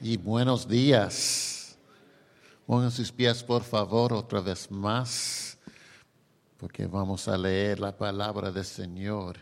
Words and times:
y 0.00 0.16
buenos 0.16 0.66
días. 0.66 1.78
Pongan 2.66 2.90
sus 2.90 3.12
pies, 3.12 3.44
por 3.44 3.62
favor, 3.62 4.12
otra 4.12 4.40
vez 4.40 4.68
más, 4.72 5.56
porque 6.56 6.86
vamos 6.86 7.28
a 7.28 7.38
leer 7.38 7.78
la 7.78 7.96
palabra 7.96 8.50
del 8.50 8.64
Señor. 8.64 9.36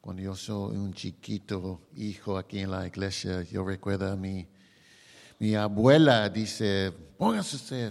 Cuando 0.00 0.22
yo 0.22 0.34
soy 0.34 0.76
un 0.76 0.92
chiquito 0.92 1.82
hijo 1.94 2.36
aquí 2.36 2.58
en 2.58 2.72
la 2.72 2.84
iglesia, 2.88 3.42
yo 3.42 3.64
recuerdo 3.64 4.10
a 4.10 4.16
mi, 4.16 4.48
mi 5.38 5.54
abuela 5.54 6.28
dice, 6.28 6.92
pónganse 7.16 7.90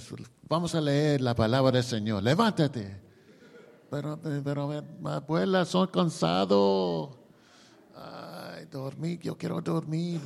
vamos 0.50 0.76
a 0.76 0.82
leer 0.82 1.22
la 1.22 1.34
palabra 1.34 1.72
del 1.72 1.84
Señor, 1.84 2.22
levántate. 2.22 3.02
Pero, 3.90 4.20
pero, 4.44 4.84
abuela, 5.06 5.64
son 5.64 5.88
cansado 5.88 7.25
dormir, 8.76 9.20
yo 9.22 9.38
quiero 9.38 9.62
dormir. 9.62 10.20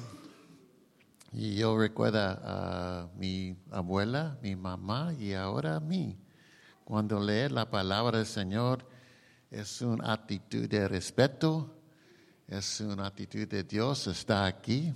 Y 1.31 1.55
yo 1.55 1.77
recuerdo 1.77 2.19
a 2.19 3.07
mi 3.15 3.55
abuela, 3.69 4.39
mi 4.41 4.55
mamá 4.55 5.13
y 5.13 5.33
ahora 5.33 5.75
a 5.75 5.79
mí. 5.79 6.17
Cuando 6.83 7.19
leer 7.19 7.51
la 7.51 7.69
palabra 7.69 8.17
del 8.17 8.25
Señor 8.25 8.83
es 9.51 9.81
una 9.81 10.11
actitud 10.13 10.67
de 10.67 10.87
respeto, 10.87 11.75
es 12.47 12.81
una 12.81 13.05
actitud 13.05 13.47
de 13.47 13.63
Dios, 13.63 14.07
está 14.07 14.47
aquí. 14.47 14.91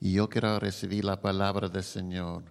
Y 0.00 0.12
yo 0.12 0.28
quiero 0.28 0.60
recibir 0.60 1.04
la 1.04 1.20
palabra 1.20 1.68
del 1.68 1.82
Señor. 1.82 2.44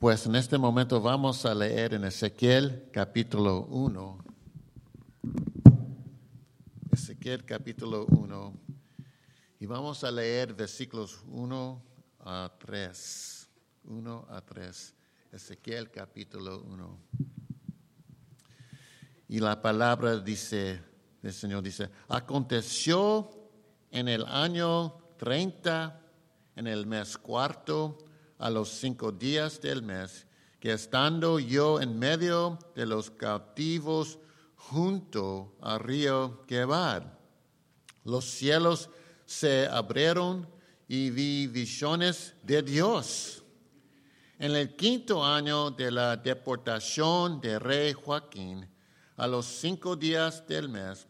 Pues 0.00 0.26
en 0.26 0.34
este 0.34 0.58
momento 0.58 1.00
vamos 1.00 1.46
a 1.46 1.54
leer 1.54 1.94
en 1.94 2.04
Ezequiel 2.04 2.88
capítulo 2.92 3.66
1. 3.66 4.18
Ezequiel 6.90 7.44
capítulo 7.44 8.06
1. 8.06 8.69
Y 9.62 9.66
vamos 9.66 10.04
a 10.04 10.10
leer 10.10 10.54
versículos 10.54 11.20
1 11.28 11.82
a 12.20 12.50
3. 12.58 13.48
1 13.84 14.26
a 14.30 14.40
3. 14.40 14.94
Ezequiel 15.32 15.90
capítulo 15.90 16.62
1. 16.62 16.98
Y 19.28 19.38
la 19.38 19.60
palabra 19.60 20.16
dice, 20.18 20.82
el 21.22 21.34
Señor 21.34 21.62
dice, 21.62 21.90
aconteció 22.08 23.30
en 23.90 24.08
el 24.08 24.24
año 24.24 24.96
30, 25.18 26.06
en 26.56 26.66
el 26.66 26.86
mes 26.86 27.18
cuarto, 27.18 27.98
a 28.38 28.48
los 28.48 28.70
cinco 28.70 29.12
días 29.12 29.60
del 29.60 29.82
mes, 29.82 30.26
que 30.58 30.72
estando 30.72 31.38
yo 31.38 31.82
en 31.82 31.98
medio 31.98 32.58
de 32.74 32.86
los 32.86 33.10
cautivos 33.10 34.18
junto 34.56 35.54
al 35.60 35.80
río 35.80 36.46
Quebar, 36.46 37.18
los 38.04 38.24
cielos 38.24 38.88
se 39.30 39.68
abrieron 39.68 40.44
y 40.88 41.08
vi 41.10 41.46
visiones 41.46 42.34
de 42.42 42.62
Dios. 42.62 43.44
En 44.40 44.56
el 44.56 44.74
quinto 44.74 45.24
año 45.24 45.70
de 45.70 45.92
la 45.92 46.16
deportación 46.16 47.40
de 47.40 47.60
rey 47.60 47.92
Joaquín, 47.92 48.68
a 49.16 49.28
los 49.28 49.46
cinco 49.46 49.94
días 49.94 50.44
del 50.48 50.68
mes, 50.68 51.06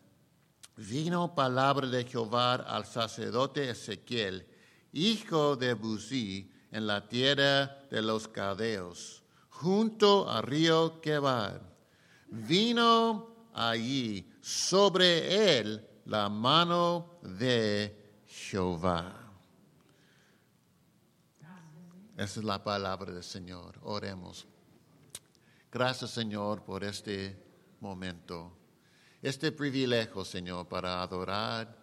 vino 0.77 1.35
palabra 1.35 1.89
de 1.89 2.05
Jehová 2.05 2.57
al 2.57 2.85
sacerdote 2.85 3.71
Ezequiel, 3.71 4.47
hijo 4.93 5.57
de 5.57 5.73
Buzí, 5.73 6.53
en 6.71 6.87
la 6.87 7.09
tierra 7.09 7.87
de 7.91 8.03
los 8.03 8.29
Cadeos, 8.29 9.23
junto 9.49 10.31
al 10.31 10.43
río 10.43 11.01
Quebar. 11.01 11.63
Vino 12.29 13.49
allí 13.55 14.31
sobre 14.43 15.59
él 15.59 15.89
la 16.05 16.29
mano 16.29 17.19
de 17.23 18.00
Jehová. 18.31 19.13
Esa 22.17 22.41
es 22.41 22.45
la 22.45 22.63
palabra 22.63 23.13
del 23.13 23.25
Señor. 23.25 23.79
Oremos. 23.83 24.47
Gracias, 25.73 26.13
Señor, 26.13 26.63
por 26.63 26.85
este 26.85 27.37
momento, 27.81 28.57
este 29.23 29.53
privilegio, 29.53 30.25
Señor, 30.25 30.69
para 30.69 31.03
adorar 31.03 31.77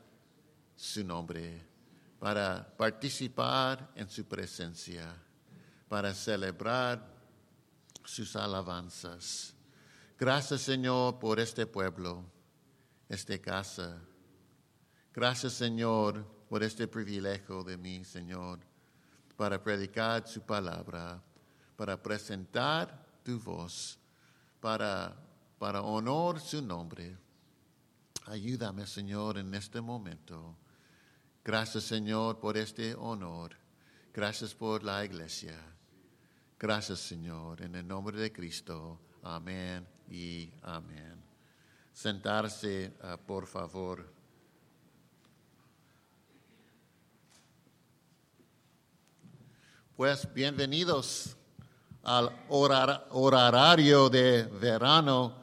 su 0.75 1.03
nombre, 1.03 1.65
para 2.19 2.75
participar 2.77 3.91
en 3.95 4.09
su 4.09 4.25
presencia, 4.25 5.13
para 5.89 6.13
celebrar 6.13 7.15
sus 8.03 8.35
alabanzas. 8.35 9.53
Gracias, 10.17 10.61
Señor, 10.61 11.19
por 11.19 11.39
este 11.39 11.65
pueblo, 11.65 12.23
esta 13.09 13.37
casa. 13.39 14.01
Gracias, 15.13 15.53
Señor, 15.53 16.36
por 16.49 16.63
este 16.63 16.87
privilegio 16.87 17.63
de 17.63 17.77
mí, 17.77 18.03
Señor, 18.03 18.59
para 19.35 19.61
predicar 19.61 20.27
su 20.27 20.41
palabra, 20.41 21.21
para 21.75 22.01
presentar 22.01 23.05
tu 23.23 23.39
voz, 23.39 23.99
para, 24.59 25.15
para 25.59 25.81
honor 25.81 26.39
su 26.39 26.61
nombre. 26.61 27.17
Ayúdame, 28.25 28.87
Señor, 28.87 29.37
en 29.37 29.53
este 29.53 29.81
momento. 29.81 30.55
Gracias, 31.43 31.83
Señor, 31.85 32.39
por 32.39 32.57
este 32.57 32.95
honor. 32.95 33.55
Gracias 34.13 34.53
por 34.53 34.83
la 34.83 35.05
iglesia. 35.05 35.55
Gracias, 36.59 36.99
Señor, 36.99 37.61
en 37.61 37.75
el 37.75 37.87
nombre 37.87 38.17
de 38.17 38.31
Cristo. 38.31 38.99
Amén 39.23 39.87
y 40.09 40.51
amén. 40.63 41.21
Sentarse, 41.93 42.97
ah, 43.01 43.17
por 43.17 43.45
favor. 43.45 44.16
Pues 49.97 50.31
bienvenidos 50.31 51.35
al 52.03 52.31
horario 52.49 54.09
de 54.11 54.43
verano. 54.43 55.33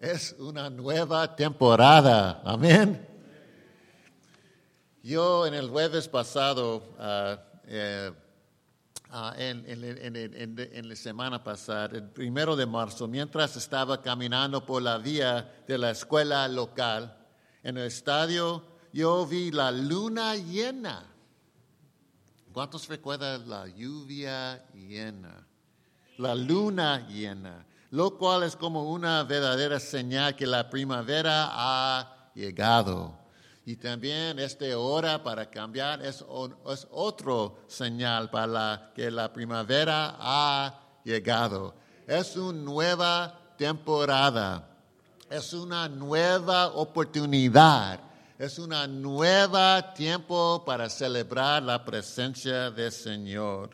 Es 0.00 0.34
una 0.38 0.70
nueva 0.70 1.36
temporada. 1.36 2.40
Amén. 2.42 3.06
Yo 5.02 5.46
en 5.46 5.52
el 5.52 5.68
jueves 5.68 6.08
pasado, 6.08 6.94
ah, 6.98 7.38
eh, 7.66 8.10
ah, 9.10 9.34
en, 9.36 10.88
la 10.88 10.96
semana 10.96 11.44
pasada, 11.44 11.90
el 11.92 12.08
primero 12.08 12.56
de 12.56 12.64
marzo, 12.64 13.06
mientras 13.06 13.56
estaba 13.56 14.00
caminando 14.00 14.64
por 14.64 14.80
la 14.80 14.96
vía 14.96 15.54
de 15.66 15.76
la 15.76 15.90
escuela 15.90 16.48
local, 16.48 17.14
en 17.62 17.76
el 17.76 17.84
estadio, 17.84 18.64
yo 18.90 19.26
vi 19.26 19.50
la 19.50 19.70
luna 19.70 20.34
llena. 20.34 21.17
¿Cuántos 22.52 22.88
recuerdan 22.88 23.48
la 23.48 23.66
lluvia 23.68 24.64
llena? 24.74 25.46
La 26.16 26.34
luna 26.34 27.06
llena, 27.06 27.64
lo 27.90 28.16
cual 28.16 28.42
es 28.42 28.56
como 28.56 28.90
una 28.90 29.22
verdadera 29.22 29.78
señal 29.78 30.34
que 30.34 30.46
la 30.46 30.68
primavera 30.68 31.48
ha 31.50 32.30
llegado. 32.34 33.16
Y 33.64 33.76
también 33.76 34.38
esta 34.38 34.78
hora 34.78 35.22
para 35.22 35.50
cambiar 35.50 36.02
es, 36.02 36.24
es 36.72 36.88
otro 36.90 37.58
señal 37.68 38.30
para 38.30 38.92
que 38.94 39.10
la 39.10 39.32
primavera 39.32 40.16
ha 40.18 40.80
llegado. 41.04 41.74
Es 42.06 42.36
una 42.36 42.58
nueva 42.58 43.54
temporada, 43.58 44.68
es 45.28 45.52
una 45.52 45.88
nueva 45.88 46.68
oportunidad 46.68 48.07
es 48.38 48.56
un 48.60 48.70
nuevo 49.02 49.84
tiempo 49.96 50.62
para 50.64 50.88
celebrar 50.88 51.60
la 51.60 51.84
presencia 51.84 52.70
del 52.70 52.92
Señor. 52.92 53.70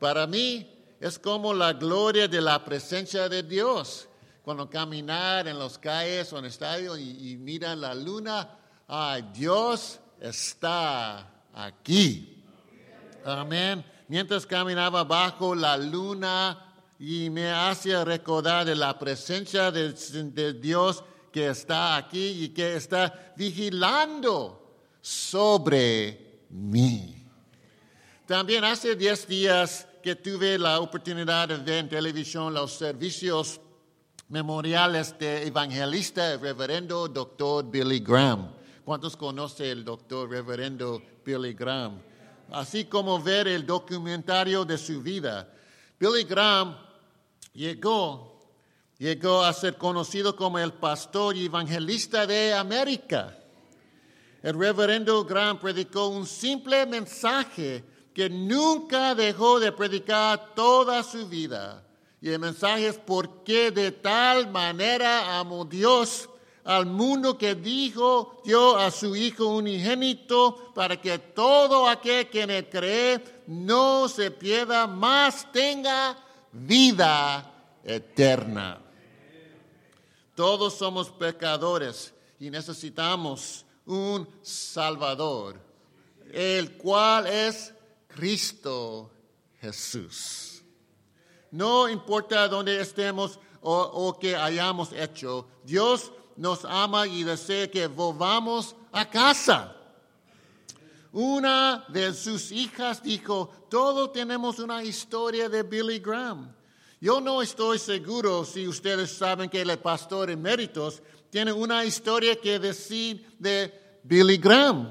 Para 0.00 0.26
mí 0.26 0.68
es 0.98 1.16
como 1.16 1.54
la 1.54 1.72
gloria 1.74 2.26
de 2.26 2.40
la 2.40 2.64
presencia 2.64 3.28
de 3.28 3.44
Dios. 3.44 4.08
Cuando 4.42 4.68
caminar 4.68 5.46
en 5.46 5.60
las 5.60 5.78
calles 5.78 6.32
o 6.32 6.38
en 6.40 6.46
estadios 6.46 6.98
y, 6.98 7.30
y 7.30 7.36
miran 7.36 7.80
la 7.80 7.94
luna, 7.94 8.58
ay, 8.88 9.30
Dios 9.32 10.00
está 10.20 11.30
aquí. 11.54 12.44
Amén. 13.24 13.84
Mientras 14.08 14.44
caminaba 14.44 15.04
bajo 15.04 15.54
la 15.54 15.76
luna 15.76 16.74
y 16.98 17.30
me 17.30 17.52
hacía 17.52 18.04
recordar 18.04 18.66
de 18.66 18.74
la 18.74 18.98
presencia 18.98 19.70
de 19.70 20.52
Dios 20.54 21.04
que 21.34 21.48
está 21.48 21.96
aquí 21.96 22.44
y 22.44 22.48
que 22.50 22.76
está 22.76 23.34
vigilando 23.36 24.78
sobre 25.00 26.46
mí. 26.50 27.26
También 28.24 28.62
hace 28.62 28.94
10 28.94 29.26
días 29.26 29.88
que 30.00 30.14
tuve 30.14 30.56
la 30.56 30.78
oportunidad 30.78 31.48
de 31.48 31.56
ver 31.56 31.78
en 31.78 31.88
televisión 31.88 32.54
los 32.54 32.74
servicios 32.74 33.60
memoriales 34.28 35.18
de 35.18 35.48
evangelista 35.48 36.36
reverendo 36.36 37.08
doctor 37.08 37.68
Billy 37.68 37.98
Graham. 37.98 38.52
¿Cuántos 38.84 39.16
conocen 39.16 39.66
el 39.66 39.84
doctor 39.84 40.30
reverendo 40.30 41.02
Billy 41.26 41.52
Graham? 41.52 42.00
Así 42.52 42.84
como 42.84 43.20
ver 43.20 43.48
el 43.48 43.66
documentario 43.66 44.64
de 44.64 44.78
su 44.78 45.02
vida. 45.02 45.52
Billy 45.98 46.22
Graham 46.22 46.76
llegó 47.54 48.33
llegó 48.98 49.42
a 49.42 49.52
ser 49.52 49.76
conocido 49.76 50.36
como 50.36 50.58
el 50.58 50.72
pastor 50.72 51.36
y 51.36 51.46
evangelista 51.46 52.26
de 52.26 52.54
América. 52.54 53.36
el 54.42 54.58
reverendo 54.58 55.24
Graham 55.24 55.58
predicó 55.58 56.08
un 56.08 56.26
simple 56.26 56.84
mensaje 56.86 57.82
que 58.12 58.28
nunca 58.28 59.14
dejó 59.14 59.58
de 59.58 59.72
predicar 59.72 60.54
toda 60.54 61.02
su 61.02 61.26
vida. 61.26 61.82
Y 62.20 62.30
el 62.30 62.38
mensaje 62.38 62.88
es 62.88 62.98
porque 62.98 63.70
de 63.70 63.90
tal 63.90 64.50
manera 64.50 65.38
amó 65.38 65.64
Dios 65.64 66.28
al 66.64 66.86
mundo 66.86 67.36
que 67.36 67.54
dijo 67.54 68.40
dio 68.44 68.76
a 68.76 68.90
su 68.90 69.14
Hijo 69.14 69.46
unigénito 69.48 70.72
para 70.74 70.98
que 71.00 71.18
todo 71.18 71.88
aquel 71.88 72.28
que 72.30 72.46
le 72.46 72.68
cree 72.68 73.22
no 73.46 74.08
se 74.08 74.30
pierda, 74.30 74.86
más 74.86 75.50
tenga 75.52 76.16
vida 76.52 77.50
eterna. 77.84 78.83
Todos 80.34 80.74
somos 80.74 81.10
pecadores 81.10 82.12
y 82.38 82.50
necesitamos 82.50 83.64
un 83.86 84.28
Salvador, 84.42 85.60
el 86.32 86.76
cual 86.76 87.26
es 87.26 87.72
Cristo 88.08 89.10
Jesús. 89.60 90.62
No 91.50 91.88
importa 91.88 92.48
dónde 92.48 92.80
estemos 92.80 93.38
o, 93.60 93.80
o 93.80 94.18
que 94.18 94.34
hayamos 94.34 94.92
hecho, 94.92 95.46
Dios 95.62 96.12
nos 96.36 96.64
ama 96.64 97.06
y 97.06 97.22
desea 97.22 97.70
que 97.70 97.86
volvamos 97.86 98.74
a 98.92 99.08
casa. 99.08 99.76
Una 101.12 101.84
de 101.88 102.12
sus 102.12 102.50
hijas 102.50 103.02
dijo, 103.02 103.50
todos 103.70 104.12
tenemos 104.12 104.58
una 104.58 104.82
historia 104.82 105.48
de 105.48 105.62
Billy 105.62 106.00
Graham. 106.00 106.52
Yo 107.04 107.20
no 107.20 107.42
estoy 107.42 107.78
seguro 107.78 108.46
si 108.46 108.66
ustedes 108.66 109.10
saben 109.10 109.50
que 109.50 109.60
el 109.60 109.78
pastor 109.78 110.30
eméritos 110.30 111.02
tiene 111.28 111.52
una 111.52 111.84
historia 111.84 112.34
que 112.40 112.58
decir 112.58 113.36
de 113.38 114.00
Billy 114.02 114.38
Graham. 114.38 114.88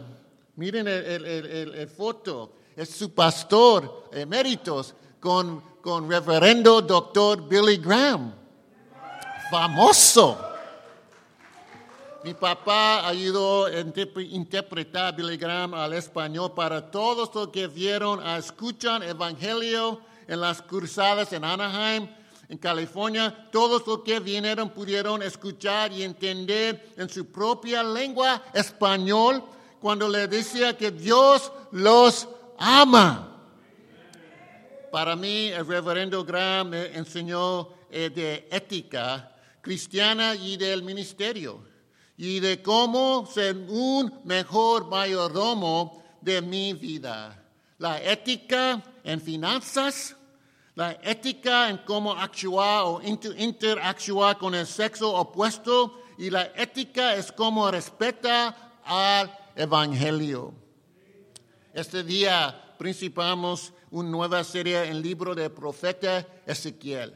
Miren 0.56 0.88
el, 0.88 1.88
foto, 1.90 2.54
es 2.76 2.90
su 2.90 3.16
pastor 3.16 4.12
eméritos 4.14 4.94
con, 5.20 5.60
con 5.82 6.08
reverendo 6.08 6.84
doctor 6.84 7.50
Billy 7.50 7.78
Graham. 7.78 8.32
Famoso. 9.50 10.38
Mi 12.24 12.36
papá 12.36 13.08
ayudó 13.08 13.66
a 13.66 13.72
interpretar 13.80 15.16
Billy 15.16 15.36
Graham 15.36 15.74
al 15.74 15.94
español 15.94 16.54
para 16.54 16.92
todos 16.92 17.34
los 17.34 17.48
que 17.48 17.66
vieron 17.66 18.24
escuchan 18.38 19.02
evangelio 19.02 20.13
en 20.28 20.42
las 20.42 20.62
cruzadas 20.62 21.34
en 21.34 21.44
Anaheim, 21.44 22.08
en 22.50 22.58
California. 22.58 23.50
Todos 23.52 23.86
los 23.86 24.00
que 24.00 24.20
vinieron 24.20 24.70
pudieron 24.70 25.22
escuchar 25.24 25.92
y 25.92 26.04
entender 26.04 26.94
en 26.98 27.10
su 27.10 27.26
propia 27.32 27.84
lengua 27.84 28.44
español 28.54 29.44
cuando 29.80 30.08
le 30.08 30.28
decía 30.28 30.78
que 30.78 30.92
Dios 30.92 31.52
los 31.72 32.28
ama. 32.58 33.30
Para 34.92 35.16
mí, 35.16 35.48
el 35.48 35.66
reverendo 35.66 36.24
Graham 36.24 36.70
me 36.70 36.86
enseñó 36.96 37.70
eh, 37.90 38.10
de 38.10 38.48
ética 38.52 39.36
cristiana 39.62 40.36
y 40.36 40.56
del 40.58 40.84
ministerio 40.84 41.64
y 42.18 42.40
de 42.40 42.62
cómo 42.62 43.26
ser 43.26 43.56
un 43.56 44.22
mejor 44.24 44.88
mayordomo 44.88 46.04
de 46.22 46.42
mi 46.42 46.74
vida. 46.74 47.43
La 47.80 48.02
ética 48.02 48.82
en 49.04 49.20
finanzas, 49.20 50.16
la 50.76 50.94
ética 51.04 51.70
en 51.70 51.78
cómo 51.80 52.14
actuar 52.14 52.84
o 52.86 53.02
interactuar 53.04 54.38
con 54.38 54.56
el 54.56 54.66
sexo 54.66 55.14
opuesto 55.14 56.02
y 56.18 56.30
la 56.30 56.52
ética 56.56 57.16
es 57.16 57.32
cómo 57.32 57.70
respeta 57.70 58.80
al 58.86 59.32
Evangelio. 59.56 60.54
Este 61.74 62.04
día 62.04 62.76
principamos 62.78 63.74
una 63.92 64.10
nueva 64.10 64.44
serie 64.44 64.84
en 64.84 64.98
el 64.98 65.02
libro 65.02 65.36
del 65.36 65.52
profeta 65.52 66.26
Ezequiel. 66.46 67.14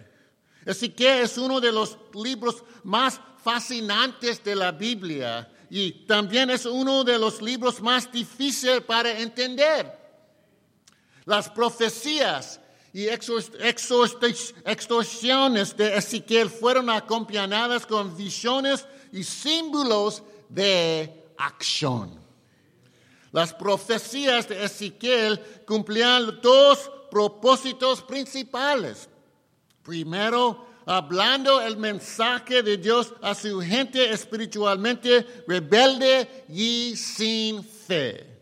Ezequiel 0.66 1.24
es 1.24 1.38
uno 1.38 1.60
de 1.60 1.72
los 1.72 1.98
libros 2.14 2.64
más 2.84 3.20
fascinantes 3.44 4.44
de 4.44 4.56
la 4.56 4.72
Biblia 4.72 5.50
y 5.70 6.06
también 6.06 6.50
es 6.50 6.66
uno 6.66 7.04
de 7.04 7.18
los 7.18 7.42
libros 7.42 7.82
más 7.82 8.12
difíciles 8.12 8.82
para 8.82 9.18
entender. 9.20 9.97
Las 11.28 11.50
profecías 11.50 12.60
y 12.94 13.08
extorsiones 14.66 15.76
de 15.76 15.98
Ezequiel 15.98 16.50
fueron 16.50 16.90
acompañadas 16.90 17.86
con 17.86 18.16
visiones 18.16 18.86
y 19.12 19.26
símbolos 19.26 20.24
de 20.48 21.26
acción. 21.38 22.18
Las 23.34 23.54
profecías 23.54 24.48
de 24.48 24.64
Ezequiel 24.64 25.42
cumplían 25.68 26.40
dos 26.42 26.90
propósitos 27.12 28.02
principales. 28.04 29.10
Primero, 29.84 30.66
hablando 30.86 31.62
el 31.62 31.76
mensaje 31.76 32.64
de 32.64 32.78
Dios 32.78 33.14
a 33.22 33.36
su 33.36 33.60
gente 33.60 34.14
espiritualmente 34.14 35.44
rebelde 35.46 36.46
y 36.48 36.96
sin 36.96 37.62
fe. 37.66 38.37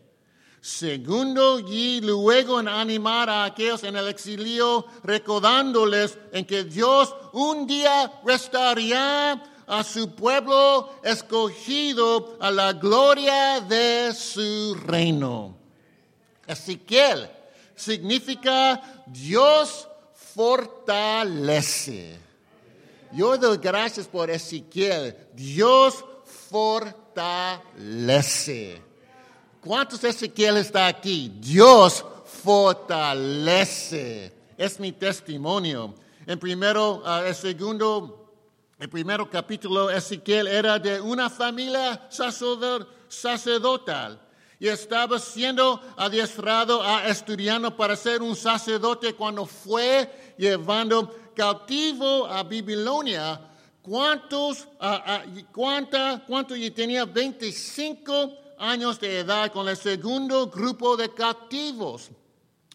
Segundo, 0.66 1.60
y 1.60 2.00
luego 2.00 2.58
en 2.58 2.66
animar 2.66 3.30
a 3.30 3.44
aquellos 3.44 3.84
en 3.84 3.94
el 3.94 4.08
exilio, 4.08 4.84
recordándoles 5.04 6.18
en 6.32 6.44
que 6.44 6.64
Dios 6.64 7.14
un 7.32 7.68
día 7.68 8.10
restauraría 8.24 9.44
a 9.64 9.84
su 9.84 10.16
pueblo 10.16 10.90
escogido 11.04 12.36
a 12.40 12.50
la 12.50 12.72
gloria 12.72 13.60
de 13.60 14.12
su 14.12 14.74
reino. 14.74 15.56
Ezequiel 16.48 17.30
significa 17.76 19.04
Dios 19.06 19.86
fortalece. 20.34 22.18
Yo 23.12 23.38
doy 23.38 23.58
gracias 23.58 24.08
por 24.08 24.28
Ezequiel. 24.30 25.16
Dios 25.32 26.04
fortalece. 26.50 27.46
¿Cuántos 29.66 30.02
Ezequiel 30.04 30.58
está 30.58 30.86
aquí? 30.86 31.32
Dios 31.40 32.04
fortalece. 32.24 34.32
Es 34.56 34.78
mi 34.78 34.92
testimonio. 34.92 35.92
En 36.24 36.38
primero, 36.38 37.02
uh, 37.04 37.26
el 37.26 37.34
segundo, 37.34 38.32
el 38.78 38.88
primero 38.88 39.28
capítulo, 39.28 39.90
Ezequiel 39.90 40.46
era 40.46 40.78
de 40.78 41.00
una 41.00 41.28
familia 41.28 42.08
sacerdotal 43.08 44.20
y 44.60 44.68
estaba 44.68 45.18
siendo 45.18 45.80
adiestrado 45.96 46.80
a 46.80 47.08
estudiando 47.08 47.76
para 47.76 47.96
ser 47.96 48.22
un 48.22 48.36
sacerdote 48.36 49.14
cuando 49.14 49.46
fue 49.46 50.34
llevando 50.38 51.12
cautivo 51.34 52.28
a 52.28 52.44
Babilonia, 52.44 53.40
¿cuántos, 53.82 54.68
cuánta, 55.52 56.22
cuánto 56.24 56.54
tenía 56.72 57.04
25 57.04 58.45
años 58.58 59.00
de 59.00 59.20
edad 59.20 59.52
con 59.52 59.68
el 59.68 59.76
segundo 59.76 60.48
grupo 60.48 60.96
de 60.96 61.12
cautivos? 61.12 62.10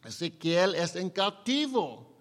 Ezequiel 0.04 0.76
es 0.76 0.96
en 0.96 1.10
cautivo. 1.10 2.16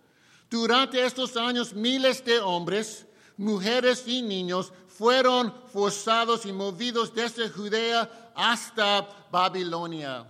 Durante 0.48 1.04
estos 1.04 1.36
años, 1.36 1.72
miles 1.72 2.24
de 2.24 2.40
hombres, 2.40 3.06
mujeres 3.36 4.04
y 4.06 4.22
niños 4.22 4.72
fueron 4.88 5.54
forzados 5.72 6.44
y 6.46 6.52
movidos 6.52 7.14
desde 7.14 7.48
Judea 7.48 8.32
hasta 8.34 9.08
Babilonia 9.30 10.26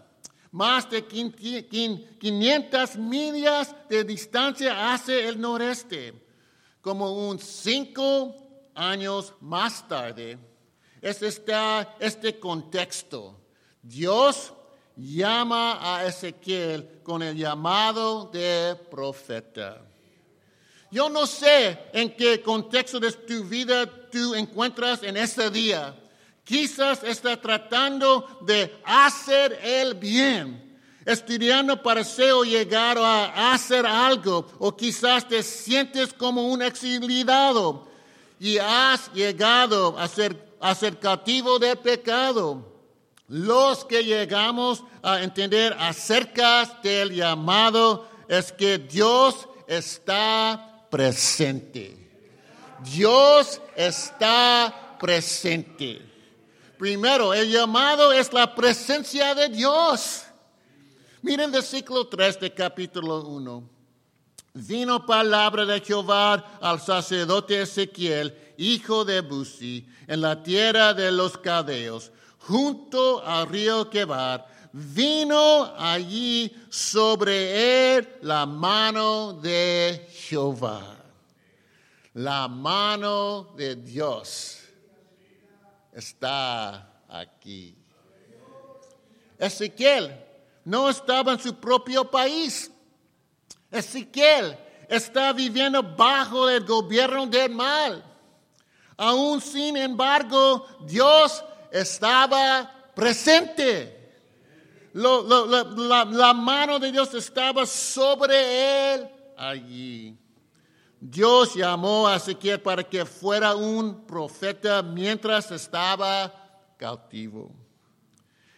más 0.53 0.91
de 0.91 1.07
500 1.07 2.97
millas 2.97 3.75
de 3.89 4.05
distancia 4.05 4.93
hacia 4.93 5.29
el 5.29 5.41
noreste. 5.41 6.27
Como 6.81 7.29
un 7.29 7.39
cinco 7.39 8.35
años 8.75 9.33
más 9.41 9.87
tarde, 9.87 10.39
es 11.01 11.23
está 11.23 11.97
este 11.99 12.39
contexto. 12.39 13.39
Dios 13.83 14.53
llama 14.97 15.79
a 15.81 16.07
Ezequiel 16.07 17.01
con 17.03 17.23
el 17.23 17.37
llamado 17.37 18.27
de 18.33 18.77
profeta. 18.91 19.83
Yo 20.91 21.09
no 21.09 21.27
sé 21.27 21.79
en 21.93 22.15
qué 22.17 22.43
contexto 22.43 22.99
de 22.99 23.13
tu 23.13 23.45
vida 23.45 23.87
tú 24.11 24.35
encuentras 24.35 25.03
en 25.03 25.17
ese 25.17 25.49
día. 25.51 25.95
Quizás 26.43 27.05
está 27.05 27.41
tratando 27.41 28.41
de 28.43 28.77
hacer 28.85 29.59
el 29.63 29.95
bien, 29.95 30.79
estudiando 31.07 31.81
para 31.81 32.03
ser 32.03 32.33
o 32.33 32.43
llegar 32.43 32.99
a 32.99 33.53
hacer 33.53 33.87
algo, 33.87 34.47
o 34.59 34.77
quizás 34.77 35.29
te 35.29 35.45
sientes 35.45 36.13
como 36.13 36.49
un 36.49 36.61
exiliado 36.61 37.89
y 38.41 38.59
has 38.59 39.13
llegado 39.13 39.97
a 39.97 40.09
ser, 40.09 40.50
a 40.61 40.75
ser 40.75 40.99
cautivo 40.99 41.59
del 41.59 41.79
pecado. 41.79 42.67
Los 43.29 43.85
que 43.85 44.05
llegamos 44.05 44.83
a 45.03 45.23
entender 45.23 45.75
acerca 45.79 46.65
del 46.83 47.15
llamado 47.15 48.09
es 48.29 48.53
que 48.53 48.79
Dios 48.79 49.49
está 49.67 50.87
presente. 50.91 51.97
Dios 52.85 53.61
está 53.77 54.97
presente. 54.99 56.03
Primero, 56.79 57.35
el 57.35 57.51
llamado 57.51 58.13
es 58.13 58.33
la 58.33 58.55
presencia 58.55 59.35
de 59.35 59.49
Dios. 59.49 60.25
Miren 61.23 61.53
versículo 61.53 62.09
3 62.09 62.41
de 62.41 62.55
capítulo 62.55 63.23
1. 63.27 63.69
Vino 64.55 65.07
palabra 65.07 65.65
de 65.65 65.81
Jehová 65.81 66.59
al 66.61 66.81
sacerdote 66.81 67.63
Ezequiel, 67.63 68.50
hijo 68.61 69.05
de 69.05 69.23
Buzi, 69.23 69.89
en 70.07 70.21
la 70.21 70.43
tierra 70.43 70.93
de 70.93 71.11
los 71.11 71.39
cadeos, 71.39 72.13
junto 72.39 73.25
al 73.27 73.49
río 73.49 73.89
Quebar. 73.89 74.47
Vino 74.73 75.75
allí 75.77 76.55
sobre 76.69 77.97
él 77.97 78.09
la 78.23 78.47
mano 78.47 79.33
de 79.33 80.07
Jehová. 80.13 80.97
La 82.15 82.47
mano 82.47 83.53
de 83.57 83.77
Dios 83.77 84.59
está 85.93 87.03
aquí. 87.09 87.75
Ezequiel 89.39 90.15
no 90.65 90.91
estaba 90.91 91.33
en 91.33 91.41
su 91.41 91.55
propio 91.57 92.09
país. 92.09 92.71
Ezequiel 93.71 94.57
está 94.89 95.33
viviendo 95.33 95.83
bajo 95.83 96.49
el 96.49 96.65
gobierno 96.65 97.27
del 97.27 97.51
mal. 97.51 98.10
Aún 99.03 99.41
sin 99.41 99.79
embargo, 99.79 100.67
Dios 100.83 101.43
estaba 101.73 102.71
presente. 102.95 104.13
la, 104.93 106.35
mano 106.35 106.79
de 106.79 106.93
Dios 106.93 107.15
estaba 107.15 107.65
sobre 107.65 108.93
él 108.93 109.09
allí. 109.39 110.19
Dios 111.01 111.55
llamó 111.55 112.09
a 112.09 112.17
Ezequiel 112.17 112.61
para 112.61 112.85
que 112.85 113.07
fuera 113.07 113.57
un 113.57 114.05
profeta 114.07 114.83
mientras 114.83 115.51
estaba 115.51 116.31
cautivo. 116.77 117.51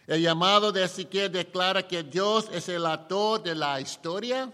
El 0.05 0.23
llamado 0.23 0.73
de 0.73 0.83
Ezequiel 0.83 1.31
declara 1.31 1.87
que 1.87 2.03
Dios 2.03 2.49
es 2.51 2.67
el 2.67 2.85
autor 2.85 3.43
de 3.43 3.55
la 3.55 3.79
historia 3.79 4.51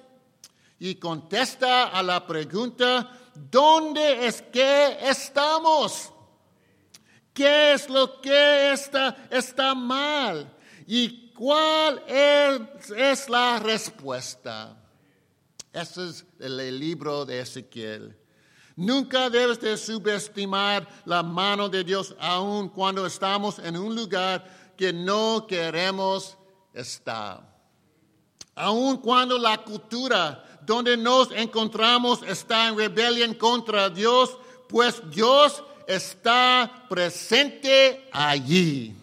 y 0.78 0.96
contesta 0.96 1.88
a 1.88 2.04
la 2.04 2.28
pregunta, 2.28 3.10
¿dónde 3.52 4.28
es 4.28 4.42
que 4.42 4.98
estamos? 5.02 6.12
¿Qué 7.34 7.74
es 7.74 7.90
lo 7.90 8.20
que 8.22 8.74
está, 8.74 9.16
está 9.30 9.74
mal? 9.74 10.52
¿Y 10.86 11.32
cuál 11.32 12.04
es, 12.08 12.90
es 12.92 13.30
la 13.30 13.60
respuesta? 13.60 14.76
Ese 15.72 16.10
es 16.10 16.26
el 16.40 16.80
libro 16.80 17.26
de 17.26 17.42
Ezequiel. 17.42 18.18
Nunca 18.76 19.30
debes 19.30 19.60
de 19.60 19.78
subestimar 19.78 20.88
la 21.06 21.22
mano 21.22 21.68
de 21.68 21.84
Dios 21.84 22.16
aun 22.20 22.70
cuando 22.70 23.06
estamos 23.06 23.60
en 23.60 23.76
un 23.78 23.94
lugar 23.94 24.74
que 24.78 24.94
no 24.94 25.46
queremos 25.48 26.38
estar. 26.74 27.44
Aun 28.56 28.98
cuando 28.98 29.38
la 29.38 29.58
cultura 29.58 30.44
donde 30.70 30.96
nos 30.98 31.32
encontramos 31.32 32.22
está 32.22 32.68
en 32.68 32.78
rebelión 32.78 33.34
contra 33.34 33.90
Dios, 33.90 34.38
pues 34.68 35.02
Dios 35.10 35.64
está 35.88 36.86
presente 36.88 38.08
allí. 38.12 38.94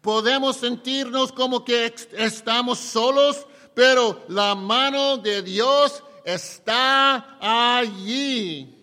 Podemos 0.00 0.56
sentirnos 0.56 1.30
como 1.30 1.64
que 1.64 1.94
estamos 2.16 2.80
solos, 2.80 3.46
pero 3.72 4.24
la 4.26 4.56
mano 4.56 5.16
de 5.16 5.42
Dios 5.42 6.02
está 6.24 7.38
allí. 7.78 8.74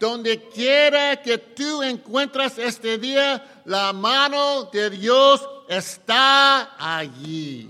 Donde 0.00 0.48
quiera 0.48 1.20
que 1.20 1.36
tú 1.36 1.82
encuentras 1.82 2.56
este 2.56 2.96
día, 2.96 3.62
la 3.66 3.92
mano 3.92 4.70
de 4.72 4.88
Dios 4.88 5.46
está 5.68 6.74
allí. 6.78 7.68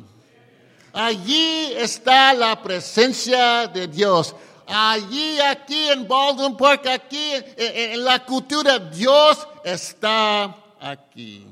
Allí 0.93 1.73
está 1.77 2.35
la 2.35 2.61
presencia 2.63 3.67
de 3.67 3.87
Dios. 3.87 4.35
Allí, 4.67 5.39
aquí 5.41 5.89
en 5.89 6.07
Baldwin 6.07 6.57
Park, 6.57 6.87
aquí 6.87 7.33
en, 7.57 8.05
la 8.05 8.25
cultura, 8.25 8.79
Dios 8.79 9.47
está 9.65 10.55
aquí. 10.79 11.47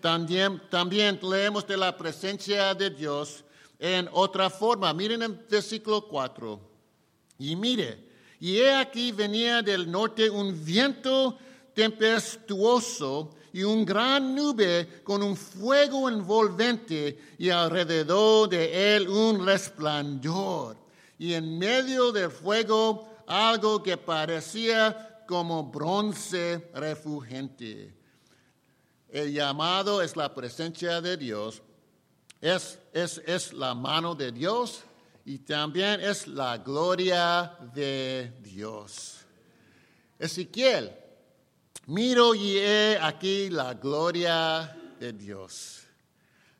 También, 0.00 0.62
también 0.70 1.18
leemos 1.22 1.66
de 1.66 1.76
la 1.76 1.96
presencia 1.96 2.74
de 2.74 2.90
Dios 2.90 3.44
en 3.78 4.08
otra 4.12 4.48
forma. 4.48 4.92
Miren 4.92 5.22
el 5.22 5.32
versículo 5.32 6.06
4. 6.06 6.60
Y 7.38 7.56
mire, 7.56 8.06
y 8.38 8.58
he 8.58 8.74
aquí 8.74 9.12
venía 9.12 9.60
del 9.62 9.90
norte 9.90 10.30
un 10.30 10.64
viento 10.64 11.38
tempestuoso 11.74 13.35
y 13.52 13.62
un 13.62 13.84
gran 13.84 14.34
nube 14.34 15.02
con 15.02 15.22
un 15.22 15.36
fuego 15.36 16.08
envolvente 16.08 17.34
y 17.38 17.50
alrededor 17.50 18.48
de 18.48 18.96
él 18.96 19.08
un 19.08 19.44
resplandor. 19.44 20.76
Y 21.18 21.34
en 21.34 21.58
medio 21.58 22.12
del 22.12 22.30
fuego 22.30 23.08
algo 23.26 23.82
que 23.82 23.96
parecía 23.96 25.24
como 25.26 25.64
bronce 25.64 26.70
refugente. 26.74 27.92
El 29.08 29.32
llamado 29.32 30.02
es 30.02 30.16
la 30.16 30.34
presencia 30.34 31.00
de 31.00 31.16
Dios, 31.16 31.62
es, 32.40 32.78
es, 32.92 33.22
es 33.26 33.52
la 33.52 33.74
mano 33.74 34.14
de 34.14 34.30
Dios 34.32 34.82
y 35.24 35.38
también 35.38 36.00
es 36.00 36.26
la 36.28 36.58
gloria 36.58 37.56
de 37.74 38.32
Dios. 38.42 39.18
Ezequiel 40.18 40.92
Miro 41.88 42.34
y 42.34 42.58
he 42.58 42.98
aquí 43.00 43.48
la 43.48 43.74
gloria 43.74 44.76
de 44.98 45.12
Dios. 45.12 45.84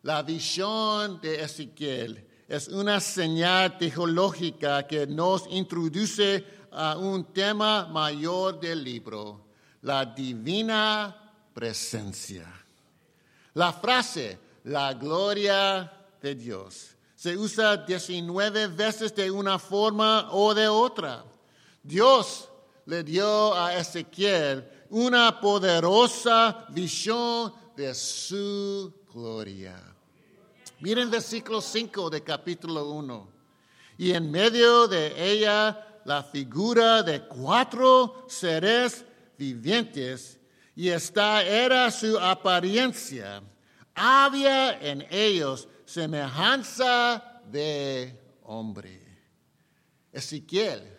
La 0.02 0.22
visión 0.22 1.20
de 1.20 1.42
Ezequiel 1.42 2.24
es 2.46 2.68
una 2.68 3.00
señal 3.00 3.76
teológica 3.76 4.86
que 4.86 5.04
nos 5.04 5.48
introduce 5.50 6.44
a 6.70 6.96
un 6.96 7.32
tema 7.32 7.86
mayor 7.88 8.60
del 8.60 8.84
libro, 8.84 9.46
la 9.82 10.04
divina 10.04 11.32
presencia. 11.52 12.46
La 13.54 13.72
frase, 13.72 14.38
la 14.62 14.94
gloria 14.94 15.92
de 16.22 16.36
Dios, 16.36 16.94
se 17.16 17.36
usa 17.36 17.78
19 17.78 18.68
veces 18.68 19.12
de 19.12 19.28
una 19.28 19.58
forma 19.58 20.28
o 20.30 20.54
de 20.54 20.68
otra. 20.68 21.24
Dios 21.82 22.48
le 22.84 23.02
dio 23.02 23.54
a 23.54 23.74
Ezequiel 23.76 24.75
una 24.90 25.40
poderosa 25.40 26.66
visión 26.70 27.52
de 27.76 27.94
su 27.94 28.92
gloria. 29.12 29.76
Miren 30.80 31.10
versículo 31.10 31.60
5 31.60 32.10
de 32.10 32.22
capítulo 32.22 32.90
1. 32.90 33.28
Y 33.98 34.12
en 34.12 34.30
medio 34.30 34.86
de 34.88 35.32
ella 35.32 36.00
la 36.04 36.22
figura 36.22 37.02
de 37.02 37.22
cuatro 37.22 38.26
seres 38.28 39.04
vivientes, 39.36 40.38
y 40.74 40.88
esta 40.88 41.42
era 41.42 41.90
su 41.90 42.18
apariencia. 42.18 43.42
Había 43.94 44.78
en 44.78 45.06
ellos 45.10 45.68
semejanza 45.86 47.42
de 47.50 48.20
hombre. 48.44 49.02
Ezequiel 50.12 50.96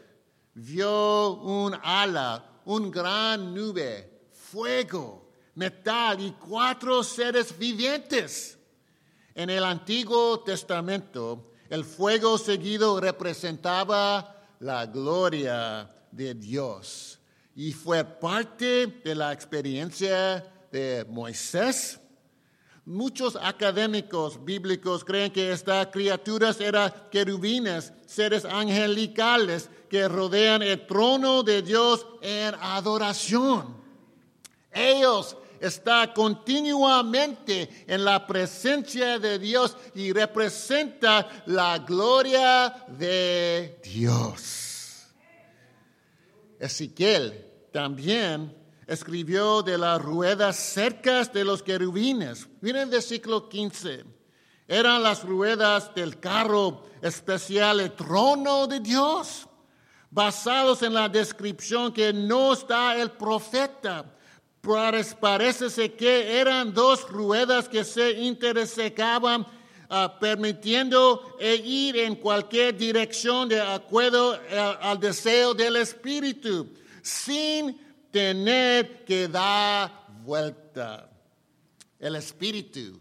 vio 0.56 1.34
un 1.34 1.76
ala 1.84 2.47
un 2.68 2.92
gran 2.92 3.54
nube, 3.54 4.28
fuego, 4.34 5.30
metal 5.56 6.20
y 6.20 6.32
cuatro 6.32 7.02
seres 7.02 7.58
vivientes. 7.58 8.58
En 9.34 9.50
el 9.50 9.64
Antiguo 9.64 10.42
Testamento, 10.42 11.54
el 11.70 11.86
fuego 11.86 12.38
seguido 12.38 13.00
representaba 13.00 14.48
la 14.60 14.86
gloria 14.86 15.90
de 16.12 16.34
Dios 16.34 17.20
y 17.56 17.72
fue 17.72 18.04
parte 18.04 18.88
de 18.88 19.16
la 19.16 19.32
experiencia 19.32 20.46
de 20.70 21.06
Moisés. 21.10 22.02
Muchos 22.84 23.38
académicos 23.42 24.44
bíblicos 24.44 25.06
creen 25.06 25.32
que 25.32 25.54
estas 25.54 25.88
criaturas 25.88 26.60
eran 26.60 26.94
querubines, 27.12 27.94
seres 28.06 28.44
angelicales 28.44 29.70
que 29.90 30.08
rodean 30.08 30.62
el 30.62 30.86
trono 30.86 31.44
de 31.44 31.62
Dios 31.62 32.06
en 32.22 32.56
adoración. 32.60 33.76
Ellos 34.72 35.38
están 35.60 36.14
continuamente 36.14 37.86
en 37.88 38.06
la 38.06 38.26
presencia 38.28 39.20
de 39.20 39.40
Dios 39.40 39.76
y 39.96 40.12
representan 40.14 41.26
la 41.48 41.80
gloria 41.80 42.86
de 42.90 43.80
Dios. 43.84 45.08
Ezequiel 46.60 47.46
también 47.72 48.56
escribió 48.88 49.62
de 49.62 49.78
las 49.78 50.02
ruedas 50.02 50.56
cercas 50.56 51.32
de 51.34 51.44
los 51.44 51.62
querubines. 51.62 52.48
Miren 52.62 52.90
versículo 52.90 53.50
15. 53.50 54.06
Eran 54.68 55.02
las 55.02 55.24
ruedas 55.24 55.94
del 55.96 56.20
carro 56.20 56.84
especial, 57.02 57.80
el 57.80 57.94
trono 57.94 58.68
de 58.68 58.80
Dios 58.80 59.47
basados 60.10 60.82
en 60.84 60.94
la 60.94 61.10
descripción 61.10 61.92
que 61.92 62.14
nos 62.14 62.68
da 62.68 62.96
el 62.96 63.12
profeta. 63.12 64.06
parece 65.20 65.94
que 65.94 66.40
eran 66.40 66.74
dos 66.74 67.08
ruedas 67.10 67.70
que 67.70 67.84
se 67.84 68.12
intersecaban, 68.12 69.46
ah, 69.90 70.18
permitiendo 70.20 71.38
e 71.40 71.56
ir 71.56 71.98
en 71.98 72.16
cualquier 72.16 72.76
dirección 72.76 73.48
de 73.48 73.62
acuerdo 73.62 74.36
eh, 74.36 74.78
al 74.82 75.00
deseo 75.00 75.54
del 75.54 75.78
Espíritu, 75.78 76.68
sin 77.02 77.78
tener 78.12 79.06
que 79.06 79.28
dar 79.28 80.08
vuelta. 80.24 81.10
El 82.00 82.16
Espíritu, 82.16 83.00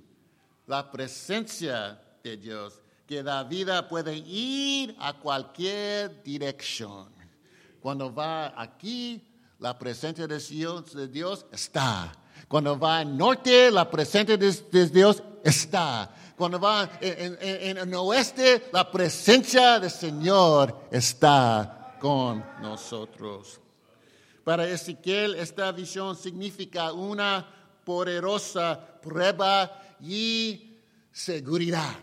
la 0.67 0.91
presencia 0.91 2.01
de 2.23 2.37
Dios, 2.37 2.81
que 3.07 3.23
da 3.23 3.45
vida 3.45 3.87
puede 3.89 4.17
ir 4.17 4.97
a 4.99 5.15
cualquier 5.15 6.23
dirección. 6.23 7.09
Cuando 7.81 8.13
va 8.13 8.61
aquí, 8.61 9.23
la 9.61 9.79
presencia 9.79 10.27
de 10.27 10.39
Dios, 10.39 10.93
de 10.93 11.07
Dios 11.07 11.47
está. 11.53 12.13
Cuando 12.49 12.79
va 12.79 12.99
al 12.99 13.17
norte, 13.17 13.71
la 13.71 13.89
presencia 13.89 14.37
de, 14.37 14.89
Dios 14.89 15.23
está. 15.45 16.13
Cuando 16.37 16.59
va 16.59 16.91
en, 17.01 17.39
en, 17.41 17.79
el 17.79 17.95
oeste, 17.95 18.69
la 18.73 18.91
presencia 18.91 19.79
del 19.79 19.91
Señor 19.91 20.89
está 20.91 21.97
con 22.01 22.45
nosotros. 22.61 23.61
Para 24.45 24.69
Ezequiel, 24.69 25.37
esta 25.37 25.73
visión 25.73 26.17
significa 26.17 26.93
una 26.93 27.47
poderosa 27.85 29.01
prueba 29.01 29.97
y 30.01 30.79
seguridad 31.13 31.97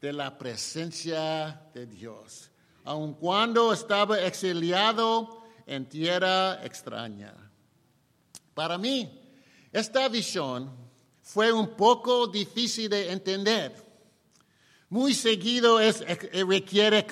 de 0.00 0.12
la 0.12 0.38
presencia 0.38 1.68
de 1.74 1.86
Dios, 1.86 2.50
aun 2.84 3.14
cuando 3.14 3.72
estaba 3.72 4.20
exiliado 4.20 5.42
en 5.66 5.86
tierra 5.86 6.64
extraña. 6.64 7.34
Para 8.54 8.78
mí, 8.78 9.20
esta 9.72 10.08
visión 10.08 10.70
fue 11.22 11.52
un 11.52 11.76
poco 11.76 12.26
difícil 12.26 12.88
de 12.88 13.12
entender. 13.12 13.90
Muy 14.88 15.14
seguido 15.14 15.78
es, 15.78 16.00
eh, 16.00 16.44
requiere 16.44 17.06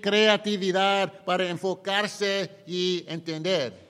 creatividad 0.00 1.24
para 1.24 1.48
enfocarse 1.48 2.62
y 2.66 3.04
entender. 3.06 3.87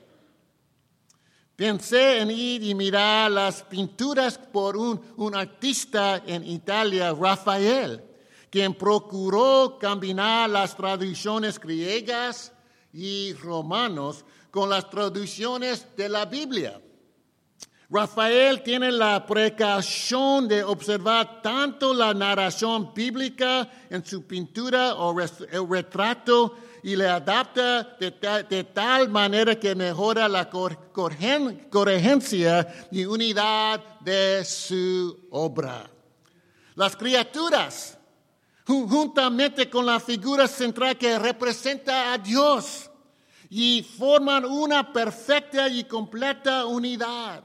Pensé 1.59 2.19
en 2.19 2.31
ir 2.31 2.63
y 2.63 2.73
mirar 2.73 3.29
las 3.29 3.63
pinturas 3.63 4.37
por 4.37 4.77
un, 4.77 4.97
un 5.17 5.35
artista 5.35 6.23
en 6.25 6.47
Italia, 6.47 7.11
Rafael, 7.11 8.01
quien 8.49 8.73
procuró 8.73 9.77
combinar 9.77 10.49
las 10.49 10.77
tradiciones 10.77 11.59
griegas 11.59 12.53
y 12.93 13.33
Romanos 13.33 14.23
con 14.49 14.69
las 14.69 14.89
traducciones 14.89 15.85
de 15.97 16.07
la 16.07 16.23
Biblia. 16.23 16.79
Rafael 17.89 18.63
tiene 18.63 18.89
la 18.93 19.25
precaución 19.25 20.47
de 20.47 20.63
observar 20.63 21.41
tanto 21.41 21.93
la 21.93 22.13
narración 22.13 22.93
bíblica 22.93 23.69
en 23.89 24.05
su 24.05 24.25
pintura 24.25 24.95
o 24.95 25.13
el 25.19 25.69
retrato 25.69 26.55
y 26.83 26.95
le 26.95 27.07
adapta 27.07 27.97
de, 27.99 28.63
tal 28.73 29.09
manera 29.09 29.59
que 29.59 29.75
mejora 29.75 30.27
la 30.27 30.49
coherencia 30.49 30.87
y 32.91 33.05
unidad 33.05 33.99
de 34.01 34.43
su 34.45 35.27
obra. 35.31 35.89
Las 36.75 36.95
criaturas 36.95 37.97
juntamente 38.65 39.69
con 39.69 39.85
la 39.85 39.99
figura 39.99 40.47
central 40.47 40.97
que 40.97 41.17
representa 41.17 42.13
a 42.13 42.17
Dios 42.17 42.89
y 43.49 43.83
forman 43.83 44.45
una 44.45 44.93
perfecta 44.93 45.67
y 45.67 45.85
completa 45.85 46.65
unidad, 46.65 47.43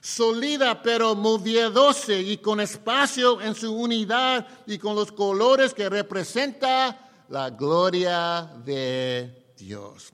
sólida 0.00 0.82
pero 0.82 1.14
moviéndose 1.14 2.20
y 2.20 2.36
con 2.36 2.60
espacio 2.60 3.40
en 3.40 3.54
su 3.54 3.74
unidad 3.74 4.46
y 4.66 4.78
con 4.78 4.94
los 4.94 5.10
colores 5.10 5.72
que 5.72 5.88
representa 5.88 7.07
la 7.28 7.50
gloria 7.50 8.50
de 8.64 9.52
Dios. 9.56 10.12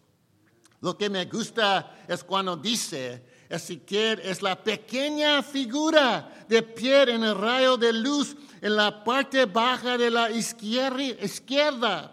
Lo 0.80 0.96
que 0.96 1.08
me 1.08 1.24
gusta 1.26 2.04
es 2.06 2.22
cuando 2.22 2.56
dice, 2.56 3.22
Ezequiel 3.48 4.20
es 4.20 4.42
la 4.42 4.62
pequeña 4.62 5.42
figura 5.42 6.44
de 6.48 6.62
pie 6.62 7.02
en 7.02 7.24
el 7.24 7.36
rayo 7.36 7.76
de 7.76 7.92
luz 7.92 8.36
en 8.60 8.76
la 8.76 9.04
parte 9.04 9.44
baja 9.46 9.96
de 9.96 10.10
la 10.10 10.30
izquierda. 10.30 12.12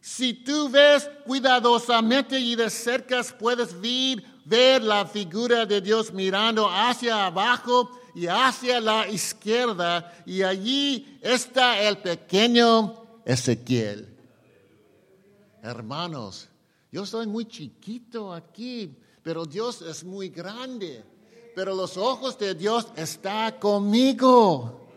Si 0.00 0.32
tú 0.32 0.68
ves 0.68 1.08
cuidadosamente 1.24 2.38
y 2.38 2.56
de 2.56 2.70
cerca, 2.70 3.22
puedes 3.38 3.78
ver, 3.80 4.22
ver 4.44 4.82
la 4.82 5.06
figura 5.06 5.66
de 5.66 5.80
Dios 5.80 6.12
mirando 6.12 6.68
hacia 6.68 7.26
abajo 7.26 7.90
y 8.14 8.26
hacia 8.26 8.80
la 8.80 9.06
izquierda, 9.08 10.12
y 10.26 10.42
allí 10.42 11.18
está 11.22 11.80
el 11.80 11.98
pequeño 11.98 13.20
Ezequiel. 13.24 14.17
Hermanos, 15.68 16.48
yo 16.90 17.04
soy 17.04 17.26
muy 17.26 17.44
chiquito 17.44 18.32
aquí, 18.32 18.96
pero 19.22 19.44
Dios 19.44 19.82
es 19.82 20.02
muy 20.02 20.30
grande. 20.30 21.04
Pero 21.54 21.74
los 21.74 21.98
ojos 21.98 22.38
de 22.38 22.54
Dios 22.54 22.86
están 22.96 23.58
conmigo. 23.58 24.88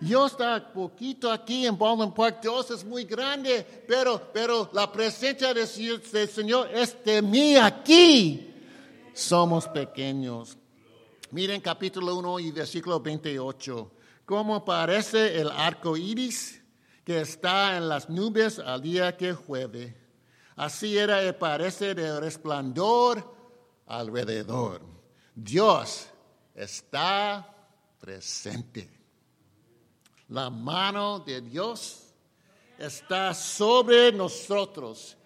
Dios 0.00 0.32
está 0.32 0.72
poquito 0.72 1.32
aquí 1.32 1.66
en 1.66 1.78
Baldwin 1.78 2.12
Park, 2.12 2.40
Dios 2.42 2.70
es 2.70 2.84
muy 2.84 3.04
grande, 3.04 3.64
pero, 3.88 4.30
pero 4.34 4.68
la 4.74 4.92
presencia 4.92 5.54
del 5.54 5.66
Señor 5.66 6.68
es 6.74 7.02
de 7.02 7.22
mí 7.22 7.56
aquí. 7.56 8.52
Somos 9.14 9.66
pequeños. 9.68 10.58
Miren 11.30 11.62
capítulo 11.62 12.16
1 12.16 12.40
y 12.40 12.50
versículo 12.50 13.00
28. 13.00 13.90
¿Cómo 14.26 14.62
parece 14.64 15.40
el 15.40 15.48
arco 15.50 15.96
iris 15.96 16.60
que 17.04 17.20
está 17.20 17.76
en 17.76 17.88
las 17.88 18.08
nubes 18.08 18.58
al 18.58 18.82
día 18.82 19.16
que 19.16 19.32
jueve? 19.32 19.96
Así 20.56 20.96
era 20.96 21.22
el 21.22 21.34
parecer 21.34 21.96
del 21.96 22.20
resplandor 22.20 23.34
alrededor. 23.86 24.80
Dios 25.34 26.08
está 26.54 27.54
presente. 27.98 28.88
La 30.28 30.48
mano 30.50 31.20
de 31.20 31.40
Dios 31.40 32.04
está 32.78 33.34
sobre 33.34 34.12
nosotros 34.12 35.16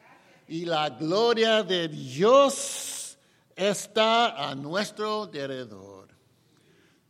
y 0.49 0.65
la 0.65 0.91
gloria 0.91 1.63
de 1.63 1.89
Dios 1.89 3.17
está 3.55 4.49
a 4.49 4.55
nuestro 4.55 5.25
alrededor. 5.25 6.09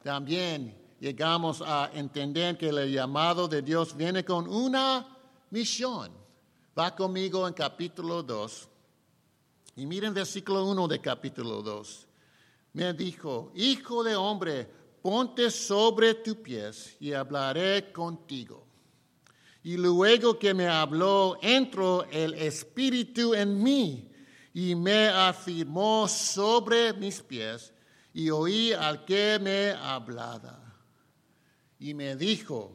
También 0.03 0.78
llegamos 1.01 1.63
a 1.63 1.91
entender 1.95 2.57
que 2.57 2.69
el 2.69 2.93
llamado 2.93 3.49
de 3.49 3.63
Dios 3.63 3.97
viene 3.97 4.25
con 4.25 4.49
una 4.49 5.07
misión. 5.51 6.11
Va 6.79 6.95
conmigo 6.95 7.47
en 7.47 7.55
capítulo 7.55 8.23
2. 8.23 8.69
Y 9.77 9.87
miren 9.87 10.15
versículo 10.15 10.65
1 10.67 10.89
de 10.89 11.01
capítulo 11.01 11.63
2. 11.63 12.07
Me 12.75 12.93
dijo, 12.93 13.53
hijo 13.55 14.03
de 14.03 14.17
hombre, 14.17 14.69
ponte 15.03 15.51
sobre 15.51 16.15
tus 16.15 16.37
pies 16.37 16.97
y 17.01 17.13
hablaré 17.13 17.93
contigo. 17.93 18.67
Y 19.63 19.77
luego 19.77 20.39
que 20.39 20.55
me 20.55 20.69
habló, 20.69 21.39
entró 21.43 22.05
el 22.11 22.35
Espíritu 22.35 23.35
en 23.35 23.63
mí 23.63 24.11
y 24.55 24.75
me 24.75 25.09
afirmó 25.09 26.09
sobre 26.09 26.93
mis 26.93 27.21
pies 27.21 27.73
y 28.13 28.31
oí 28.31 28.73
al 28.73 29.05
que 29.05 29.39
me 29.41 29.71
hablaba. 29.73 30.68
Y 31.79 31.95
me 31.95 32.17
dijo, 32.17 32.73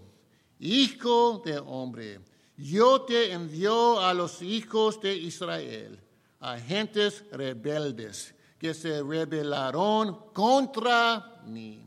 Hijo 0.59 1.41
de 1.43 1.57
hombre, 1.59 2.21
yo 2.55 3.01
te 3.01 3.33
envío 3.33 3.99
a 3.99 4.13
los 4.13 4.41
hijos 4.41 5.01
de 5.01 5.13
Israel, 5.13 5.99
a 6.39 6.57
gentes 6.57 7.23
rebeldes 7.31 8.33
que 8.57 8.73
se 8.73 9.03
rebelaron 9.03 10.31
contra 10.31 11.41
mí. 11.45 11.85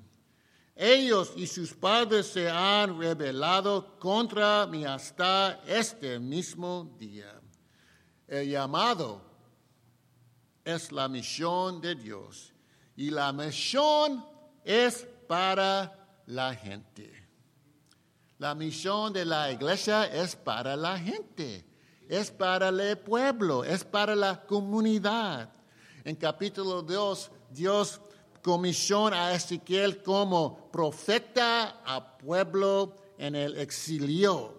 Ellos 0.75 1.33
y 1.37 1.47
sus 1.47 1.73
padres 1.73 2.27
se 2.27 2.51
han 2.51 2.99
rebelado 2.99 3.99
contra 3.99 4.67
mí 4.67 4.85
hasta 4.85 5.63
este 5.67 6.19
mismo 6.19 6.95
día. 6.99 7.41
El 8.29 8.51
llamado 8.51 9.23
es 10.63 10.93
la 10.93 11.09
misión 11.09 11.81
de 11.81 11.95
Dios 11.95 12.53
y 12.95 13.09
la 13.09 13.33
misión 13.33 14.23
es 14.65 15.07
para 15.27 15.96
la 16.27 16.55
gente. 16.55 17.13
La 18.39 18.55
misión 18.55 19.13
de 19.13 19.25
la 19.25 19.51
iglesia 19.51 20.05
es 20.05 20.37
para 20.37 20.77
la 20.77 20.99
gente, 20.99 21.65
es 22.09 22.31
para 22.31 22.69
el 22.69 22.99
pueblo, 22.99 23.65
es 23.65 23.85
para 23.85 24.15
la 24.15 24.45
comunidad. 24.45 25.51
En 26.05 26.17
capítulo 26.17 26.83
2, 26.83 27.31
Dios 27.51 28.01
comisión 28.43 29.13
a 29.13 29.33
Ezequiel 29.33 30.03
como 30.03 30.71
profeta 30.71 31.83
a 31.85 32.17
pueblo 32.19 32.95
en 33.19 33.35
el 33.35 33.57
exilio. 33.57 34.55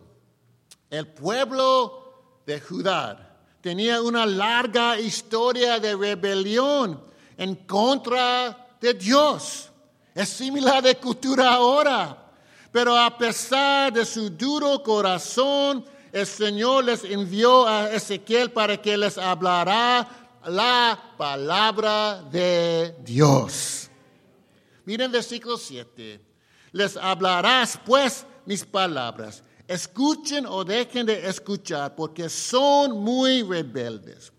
El 0.90 1.08
pueblo 1.08 2.42
de 2.46 2.60
Judá 2.60 3.38
tenía 3.62 4.02
una 4.02 4.26
larga 4.26 5.00
historia 5.00 5.80
de 5.80 5.96
rebelión 5.96 7.02
en 7.38 7.56
contra 7.56 8.76
de 8.82 8.94
Dios. 8.94 9.72
Es 10.18 10.30
similar 10.30 10.82
de 10.82 10.96
cultura 10.96 11.54
ahora. 11.54 12.18
Pero 12.72 12.98
a 12.98 13.16
pesar 13.16 13.94
de 13.94 14.04
su 14.04 14.32
duro 14.32 14.82
corazón, 14.82 15.86
el 16.12 16.26
Señor 16.26 16.86
les 16.86 17.04
envió 17.04 17.68
a 17.68 17.92
Ezequiel 17.92 18.50
para 18.50 18.82
que 18.82 18.98
les 18.98 19.16
hablará 19.20 20.10
la 20.48 21.14
palabra 21.20 22.24
de 22.32 22.96
Dios. 23.04 23.92
Miren 24.86 25.12
versículo 25.12 25.56
7. 25.56 26.20
Les 26.72 26.98
hablarás 26.98 27.80
pues 27.86 28.26
mis 28.48 28.66
palabras. 28.66 29.44
Escuchen 29.68 30.48
o 30.48 30.64
dejen 30.64 31.06
de 31.06 31.28
escuchar 31.28 31.96
porque 31.96 32.28
son 32.28 33.04
muy 33.04 33.44
rebeldes. 33.44 34.34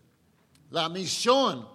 La 0.73 0.89
misión 0.89 1.69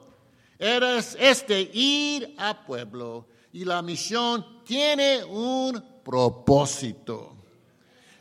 era 0.60 0.98
este 0.98 1.62
ir 1.72 2.36
a 2.38 2.66
pueblo 2.66 3.32
y 3.54 3.64
la 3.66 3.82
misión 3.82 4.64
tiene 4.66 5.24
un 5.24 5.82
propósito. 6.04 7.36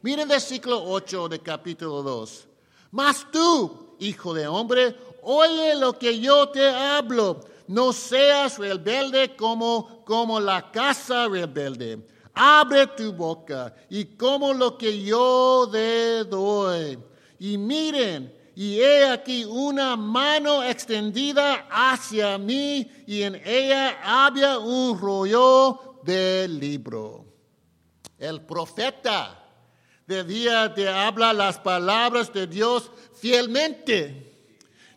Miren 0.03 0.29
versículo 0.29 0.85
8 0.85 1.29
de 1.29 1.41
capítulo 1.41 2.03
2. 2.03 2.49
Mas 2.91 3.27
tú, 3.33 3.97
hijo 3.99 4.35
de 4.35 4.47
hombre, 4.47 4.95
oye 5.23 5.75
lo 5.75 5.99
que 5.99 6.21
yo 6.21 6.49
te 6.51 6.69
hablo. 6.69 7.41
No 7.69 7.93
seas 7.93 8.59
rebelde 8.59 9.35
como, 9.35 10.05
como 10.05 10.39
la 10.39 10.71
casa 10.71 11.27
rebelde. 11.29 12.07
Abre 12.35 12.89
tu 12.89 13.13
boca 13.13 13.75
y 13.89 14.05
como 14.05 14.53
lo 14.53 14.77
que 14.77 15.03
yo 15.03 15.69
te 15.73 16.25
doy. 16.25 16.99
Y 17.39 17.57
miren, 17.57 18.42
y 18.55 18.81
he 18.81 19.07
aquí 19.07 19.45
una 19.45 19.97
mano 19.97 20.63
extendida 20.63 21.67
hacia 21.71 22.37
mí 22.37 22.91
y 23.07 23.23
en 23.23 23.41
ella 23.45 23.99
había 24.05 24.59
un 24.59 24.99
rollo 24.99 26.01
del 26.03 26.59
libro. 26.59 27.25
El 28.19 28.43
profeta 28.43 29.43
debía 30.07 30.69
de 30.69 30.89
hablar 30.89 31.35
las 31.35 31.59
palabras 31.59 32.33
de 32.33 32.47
Dios 32.47 32.91
fielmente, 33.15 34.31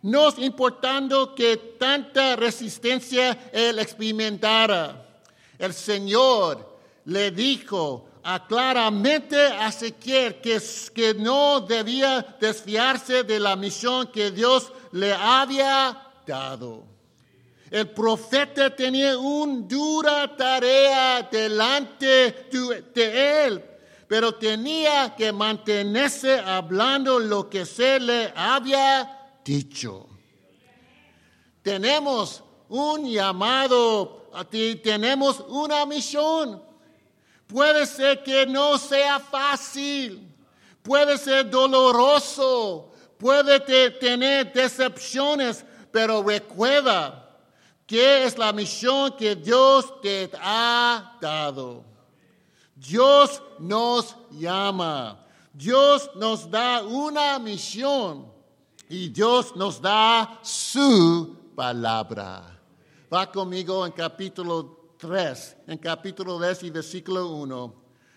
no 0.01 0.27
importando 0.37 1.33
que 1.33 1.57
tanta 1.79 2.35
resistencia 2.35 3.49
él 3.53 3.79
experimentara. 3.79 5.21
El 5.57 5.73
Señor 5.73 6.77
le 7.05 7.31
dijo 7.31 8.09
claramente 8.47 9.37
a 9.37 9.67
Ezequiel 9.67 10.41
que, 10.41 10.59
que 10.93 11.13
no 11.13 11.61
debía 11.61 12.25
desfiarse 12.39 13.23
de 13.23 13.39
la 13.39 13.55
misión 13.55 14.07
que 14.07 14.31
Dios 14.31 14.71
le 14.91 15.13
había 15.13 16.01
dado. 16.25 16.95
El 17.69 17.89
profeta 17.89 18.75
tenía 18.75 19.17
una 19.17 19.67
dura 19.67 20.35
tarea 20.35 21.21
delante 21.31 22.47
de 22.93 23.45
él, 23.45 23.63
pero 24.07 24.33
tenía 24.35 25.15
que 25.15 25.31
mantenerse 25.31 26.39
hablando 26.39 27.19
lo 27.19 27.47
que 27.49 27.65
se 27.65 27.99
le 27.99 28.33
había 28.35 29.37
dicho. 29.43 30.07
Tenemos 31.61 32.43
un 32.69 33.11
llamado, 33.11 34.31
tenemos 34.83 35.43
una 35.47 35.85
misión. 35.85 36.64
Puede 37.47 37.85
ser 37.85 38.23
que 38.23 38.45
no 38.45 38.77
sea 38.77 39.19
fácil, 39.19 40.33
puede 40.81 41.17
ser 41.17 41.49
doloroso, 41.49 42.91
puede 43.17 43.59
tener 43.91 44.51
decepciones, 44.51 45.63
pero 45.91 46.23
recuerda 46.23 47.37
que 47.85 48.23
es 48.23 48.37
la 48.37 48.51
misión 48.51 49.15
que 49.15 49.35
Dios 49.35 50.01
te 50.01 50.29
ha 50.41 51.17
dado. 51.21 51.85
Dios 52.75 53.41
nos 53.59 54.15
llama, 54.31 55.23
Dios 55.53 56.09
nos 56.15 56.49
da 56.49 56.83
una 56.83 57.39
misión. 57.39 58.35
Y 58.87 59.09
Dios 59.09 59.55
nos 59.55 59.81
da 59.81 60.39
su 60.43 61.35
palabra. 61.55 62.59
Va 63.11 63.31
conmigo 63.31 63.85
en 63.85 63.91
capítulo 63.91 64.84
en 65.67 65.77
capítulo 65.77 66.39
10 66.39 66.63
y 66.63 66.69
versículo 66.69 67.27
1, 67.35 67.75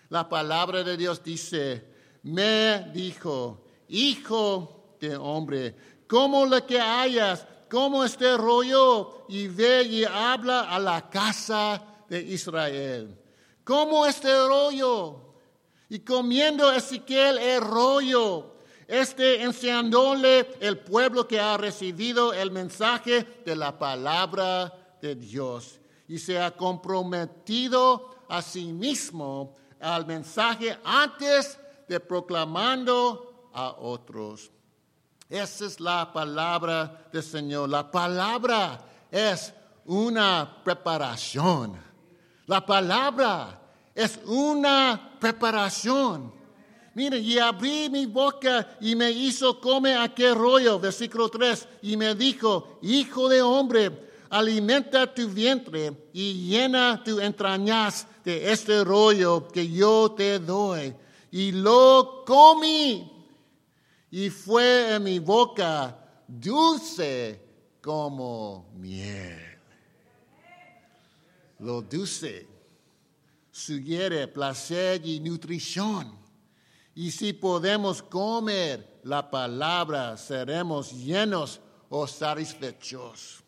la 0.09 0.27
palabra 0.27 0.81
de 0.81 0.95
Dios 0.95 1.21
dice, 1.21 1.85
me 2.23 2.89
dijo, 2.93 3.65
hijo 3.89 4.95
de 4.99 5.15
hombre, 5.15 5.75
como 6.07 6.45
lo 6.45 6.65
que 6.65 6.79
hayas, 6.79 7.45
como 7.69 8.03
este 8.03 8.35
rollo, 8.37 9.25
y 9.27 9.47
ve 9.47 9.83
y 9.83 10.03
habla 10.05 10.61
a 10.61 10.79
la 10.79 11.09
casa 11.09 11.83
de 12.07 12.21
Israel. 12.21 13.15
Como 13.63 14.05
este 14.05 14.35
rollo, 14.47 15.35
y 15.89 15.99
comiendo 15.99 16.71
Ezequiel 16.71 17.37
el 17.37 17.61
rollo, 17.61 18.55
este 18.87 19.43
enseñándole 19.43 20.47
el 20.61 20.79
pueblo 20.79 21.27
que 21.27 21.39
ha 21.39 21.57
recibido 21.57 22.33
el 22.33 22.51
mensaje 22.51 23.23
de 23.45 23.55
la 23.55 23.77
palabra 23.77 24.97
de 25.01 25.15
Dios 25.15 25.79
y 26.09 26.17
se 26.17 26.41
ha 26.41 26.51
comprometido 26.51 28.09
a 28.27 28.41
sí 28.41 28.73
mismo 28.73 29.55
al 29.79 30.07
mensaje 30.07 30.77
antes 30.83 31.57
de 31.87 31.99
proclamando 31.99 33.49
a 33.53 33.75
otros. 33.77 34.51
Esa 35.29 35.65
es 35.67 35.79
la 35.79 36.11
palabra 36.11 37.07
del 37.13 37.21
Señor. 37.21 37.69
La 37.69 37.89
palabra 37.89 38.83
es 39.11 39.53
una 39.85 40.61
preparación. 40.63 41.79
La 42.47 42.65
palabra 42.65 43.61
es 43.93 44.19
una 44.25 45.11
preparación. 45.19 46.33
Mire, 46.95 47.19
y 47.19 47.37
abrí 47.37 47.87
mi 47.87 48.07
boca 48.07 48.77
y 48.81 48.95
me 48.95 49.11
hizo 49.11 49.61
comer 49.61 49.99
aquel 49.99 50.33
rollo, 50.33 50.79
versículo 50.79 51.29
3, 51.29 51.67
y 51.83 51.95
me 51.95 52.15
dijo, 52.15 52.79
hijo 52.81 53.29
de 53.29 53.43
hombre, 53.43 54.08
alimenta 54.29 55.13
tu 55.13 55.27
vientre 55.29 56.09
y 56.13 56.49
llena 56.49 57.03
tu 57.03 57.19
entrañas 57.19 58.07
de 58.23 58.51
este 58.51 58.83
rollo 58.83 59.47
que 59.47 59.67
yo 59.67 60.11
te 60.11 60.39
doy. 60.39 60.93
Y 61.31 61.51
lo 61.51 62.23
comí 62.25 63.11
y 64.11 64.29
fue 64.29 64.95
en 64.95 65.03
mi 65.03 65.19
boca 65.19 65.97
dulce 66.27 67.41
como 67.81 68.71
miel. 68.75 69.57
Lo 71.59 71.81
dulce 71.81 72.47
sugiere 73.59 74.27
placer 74.27 75.05
y 75.05 75.19
nutrición. 75.19 76.17
Y 76.95 77.11
si 77.11 77.33
podemos 77.33 78.01
comer 78.01 78.99
la 79.03 79.29
palabra, 79.29 80.17
seremos 80.17 80.91
llenos 80.91 81.59
o 81.89 82.07
satisfechos. 82.07 83.43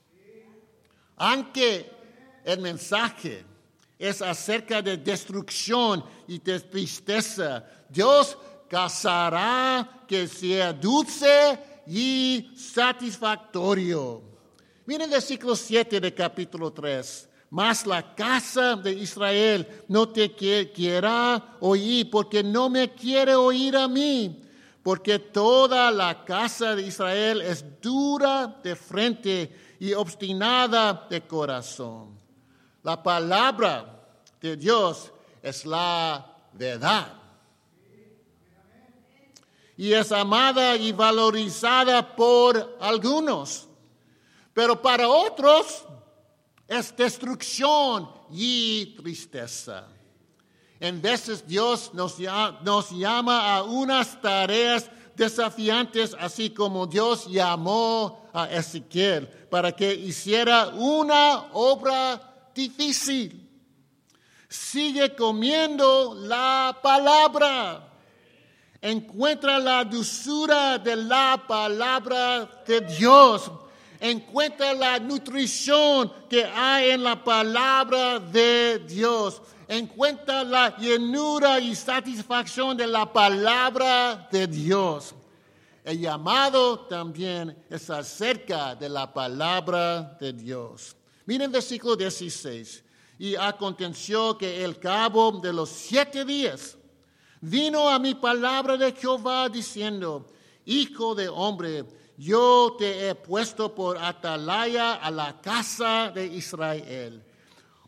Aunque 1.24 1.88
el 2.44 2.62
mensaje 2.62 3.46
es 4.00 4.24
acerca 4.24 4.82
de 4.82 4.98
destrucción 4.98 6.04
y 6.28 6.40
de 6.40 6.60
tristeza, 6.62 7.64
Dios 7.88 8.36
casará 8.68 10.04
que 10.08 10.28
sea 10.28 10.74
dulce 10.74 11.60
y 11.86 12.50
satisfactorio. 12.58 14.24
Miren 14.88 15.04
el 15.04 15.12
versículo 15.12 15.56
7 15.56 16.00
del 16.00 16.16
capítulo 16.16 16.74
3. 16.74 17.30
Mas 17.52 17.86
la 17.86 18.16
casa 18.16 18.76
de 18.76 18.92
Israel 18.94 19.68
no 19.90 20.10
te 20.10 20.32
quiera 20.32 21.58
oír 21.60 22.10
porque 22.10 22.42
no 22.42 22.68
me 22.68 22.96
quiere 22.96 23.36
oír 23.36 23.78
a 23.78 23.88
mí 23.88 24.42
porque 24.84 25.20
toda 25.20 25.92
la 25.92 26.26
casa 26.26 26.76
de 26.76 26.84
Israel 26.84 27.42
es 27.42 27.64
dura 27.82 28.60
de 28.64 28.76
frente 28.76 29.52
y 29.82 29.96
obstinada 29.96 31.08
de 31.10 31.22
corazón. 31.22 32.16
La 32.84 33.02
palabra 33.02 34.00
de 34.40 34.56
Dios 34.56 35.12
es 35.42 35.66
la 35.66 36.24
verdad. 36.54 37.12
Y 39.76 39.92
es 39.92 40.12
amada 40.12 40.76
y 40.76 40.92
valorizada 40.92 42.16
por 42.16 42.78
algunos, 42.80 43.68
pero 44.54 44.80
para 44.80 45.10
otros 45.10 45.84
es 46.68 46.96
destrucción 46.96 48.08
y 48.30 48.96
tristeza. 49.02 49.88
En 50.80 51.02
veces 51.02 51.48
Dios 51.48 51.92
nos, 51.96 52.20
nos 52.62 52.92
llama 52.92 53.56
a 53.56 53.64
unas 53.64 54.22
tareas 54.22 54.92
desafiantes, 55.16 56.16
así 56.20 56.52
como 56.52 56.86
Dios 56.86 57.26
llamó 57.26 58.21
a 58.34 58.50
Ezequiel 58.52 59.28
para 59.50 59.72
que 59.72 59.94
hiciera 59.94 60.70
una 60.70 61.52
obra 61.54 62.50
difícil. 62.54 63.50
Sigue 64.48 65.16
comiendo 65.16 66.14
la 66.16 66.78
palabra. 66.82 67.88
Encuentra 68.82 69.60
la 69.60 69.84
dulzura 69.84 70.78
de 70.78 70.96
la 70.96 71.44
palabra 71.48 72.50
de 72.66 72.82
Dios. 72.82 73.52
Encuentra 74.00 74.74
la 74.74 75.00
nutrición 75.00 76.12
que 76.28 76.44
hay 76.44 76.90
en 76.90 77.04
la 77.04 77.24
palabra 77.24 78.20
de 78.20 78.80
Dios. 78.80 79.42
Encuentra 79.68 80.44
la 80.44 80.76
llenura 80.76 81.60
y 81.60 81.76
satisfacción 81.76 82.76
de 82.76 82.88
la 82.88 83.14
palabra 83.14 84.28
de 84.32 84.48
Dios. 84.48 85.14
El 85.84 86.00
llamado 86.00 86.82
también 86.82 87.58
es 87.70 87.90
acerca 87.90 88.76
de 88.76 88.88
la 88.88 89.12
palabra 89.12 90.18
de 90.20 90.34
Dios. 90.34 90.96
Miren 91.26 91.52
versículo 91.52 91.96
16. 91.96 92.84
Y 93.18 93.36
aconteció 93.36 94.38
que 94.38 94.64
el 94.64 94.80
cabo 94.80 95.32
de 95.40 95.54
los 95.54 95.70
siete 95.70 96.26
días 96.26 96.78
vino 97.40 97.90
a 97.90 98.00
mi 98.00 98.16
palabra 98.16 98.78
de 98.78 98.92
Jehová 98.92 99.50
diciendo, 99.50 100.28
Hijo 100.66 101.16
de 101.16 101.28
hombre, 101.28 101.86
yo 102.18 102.76
te 102.78 103.10
he 103.10 103.16
puesto 103.16 103.74
por 103.74 103.98
atalaya 103.98 104.94
a 104.94 105.10
la 105.10 105.42
casa 105.42 106.12
de 106.14 106.28
Israel. 106.28 107.24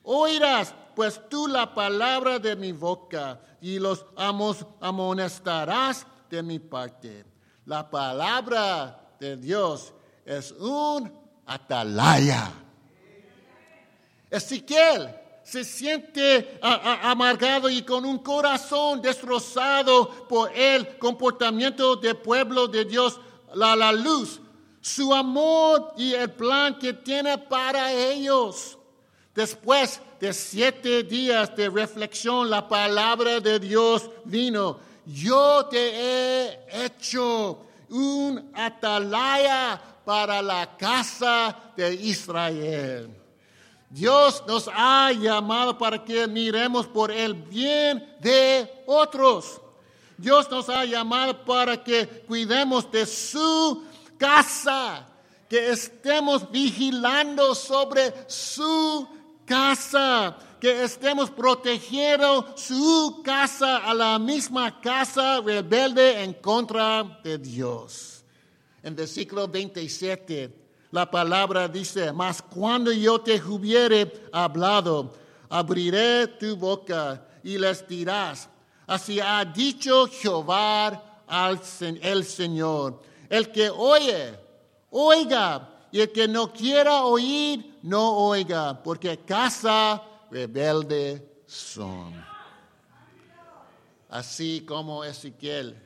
Oirás 0.03 0.73
pues 0.95 1.21
tú 1.29 1.47
la 1.47 1.73
palabra 1.73 2.39
de 2.39 2.55
mi 2.55 2.71
boca 2.71 3.39
y 3.61 3.79
los 3.79 4.05
amos 4.15 4.65
amonestarás 4.81 6.05
de 6.29 6.43
mi 6.43 6.59
parte. 6.59 7.32
La 7.65 7.89
palabra 7.89 9.15
de 9.19 9.37
Dios 9.37 9.93
es 10.25 10.51
un 10.51 11.11
atalaya. 11.45 12.51
Ezequiel 14.29 15.15
se 15.43 15.63
siente 15.63 16.57
amargado 16.61 17.69
y 17.69 17.83
con 17.83 18.05
un 18.05 18.19
corazón 18.19 19.01
destrozado 19.01 20.09
por 20.27 20.51
el 20.53 20.97
comportamiento 20.97 21.95
del 21.95 22.17
pueblo 22.17 22.67
de 22.67 22.85
Dios, 22.85 23.19
la, 23.53 23.75
la 23.75 23.91
luz, 23.91 24.39
su 24.81 25.13
amor 25.13 25.93
y 25.97 26.13
el 26.13 26.31
plan 26.31 26.77
que 26.79 26.93
tiene 26.93 27.37
para 27.37 27.93
ellos. 27.93 28.77
Después 29.33 30.01
de 30.19 30.33
siete 30.33 31.03
días 31.03 31.55
de 31.55 31.69
reflexión, 31.69 32.49
la 32.49 32.67
palabra 32.67 33.39
de 33.39 33.59
Dios 33.59 34.09
vino. 34.25 34.79
Yo 35.05 35.65
te 35.65 35.77
he 35.77 36.85
hecho 36.85 37.65
un 37.89 38.51
atalaya 38.53 39.81
para 40.05 40.41
la 40.41 40.77
casa 40.77 41.55
de 41.75 41.93
Israel. 41.93 43.09
Dios 43.89 44.43
nos 44.47 44.69
ha 44.73 45.11
llamado 45.11 45.77
para 45.77 46.03
que 46.03 46.27
miremos 46.27 46.87
por 46.87 47.11
el 47.11 47.35
bien 47.35 48.15
de 48.19 48.83
otros. 48.87 49.61
Dios 50.17 50.49
nos 50.49 50.67
ha 50.69 50.83
llamado 50.85 51.45
para 51.45 51.83
que 51.83 52.07
cuidemos 52.07 52.89
de 52.91 53.05
su 53.05 53.83
casa, 54.17 55.05
que 55.47 55.69
estemos 55.69 56.49
vigilando 56.49 57.53
sobre 57.53 58.13
su 58.27 59.07
casa, 59.45 60.35
que 60.63 60.81
estemos 60.81 61.29
protegiendo 61.29 62.53
su 62.55 63.21
casa 63.21 63.79
a 63.79 63.93
la 63.93 64.17
misma 64.17 64.79
casa 64.79 65.41
rebelde 65.41 66.23
en 66.23 66.31
contra 66.35 67.19
de 67.21 67.37
Dios. 67.37 68.23
En 68.81 68.95
versículo 68.95 69.45
27 69.45 70.55
la 70.91 71.11
palabra 71.11 71.67
dice, 71.67 72.13
mas 72.13 72.41
cuando 72.41 72.93
yo 72.93 73.19
te 73.19 73.43
hubiere 73.43 74.09
hablado, 74.31 75.11
abriré 75.49 76.27
tu 76.27 76.55
boca 76.55 77.27
y 77.43 77.57
les 77.57 77.85
dirás, 77.85 78.47
así 78.87 79.19
ha 79.19 79.43
dicho 79.43 80.07
Jehová 80.07 81.23
al 81.27 81.59
el 82.01 82.23
Señor. 82.23 83.01
El 83.27 83.51
que 83.51 83.69
oye, 83.69 84.39
oiga, 84.91 85.87
y 85.91 85.99
el 85.99 86.11
que 86.13 86.25
no 86.25 86.53
quiera 86.53 87.03
oír, 87.03 87.79
no 87.81 88.15
oiga, 88.15 88.81
porque 88.81 89.17
casa 89.17 90.01
rebelde 90.33 91.43
son. 91.45 92.25
Así 94.09 94.65
como 94.65 95.03
Ezequiel, 95.03 95.79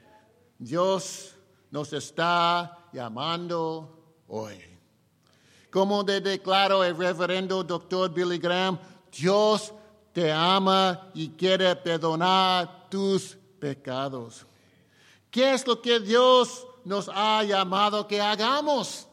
Dios 0.57 1.35
nos 1.69 1.91
está 1.91 2.89
llamando 2.93 4.23
hoy. 4.27 4.57
Como 5.69 6.03
te 6.05 6.21
declaró 6.21 6.83
el 6.83 6.97
reverendo 6.97 7.63
doctor 7.63 8.13
Billy 8.13 8.37
Graham, 8.37 8.79
Dios 9.11 9.73
te 10.13 10.31
ama 10.31 11.11
y 11.13 11.29
quiere 11.29 11.75
perdonar 11.75 12.89
tus 12.89 13.37
pecados. 13.59 14.45
¿Qué 15.29 15.53
es 15.53 15.67
lo 15.67 15.81
que 15.81 15.99
Dios 15.99 16.65
nos 16.85 17.09
ha 17.13 17.43
llamado 17.43 18.07
que 18.07 18.21
hagamos? 18.21 19.07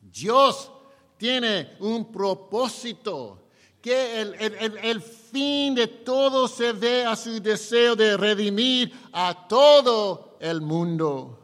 Dios 0.00 0.70
tiene 1.16 1.76
un 1.80 2.12
propósito, 2.12 3.39
que 3.80 4.20
el, 4.20 4.34
el, 4.82 5.00
fin 5.00 5.74
de 5.74 5.86
todo 5.86 6.46
se 6.48 6.72
ve 6.72 7.04
a 7.04 7.16
su 7.16 7.40
deseo 7.40 7.96
de 7.96 8.16
redimir 8.16 8.92
a 9.12 9.48
todo 9.48 10.36
el 10.40 10.60
mundo. 10.60 11.38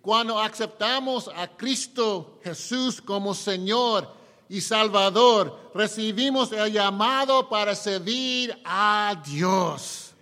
Cuando 0.00 0.38
aceptamos 0.40 1.28
a 1.34 1.48
Cristo 1.48 2.38
Jesús 2.42 3.02
como 3.02 3.34
Señor 3.34 4.08
y 4.48 4.60
Salvador, 4.60 5.70
recibimos 5.74 6.52
el 6.52 6.72
llamado 6.72 7.48
para 7.48 7.74
servir 7.74 8.56
a 8.64 9.20
Dios. 9.26 10.14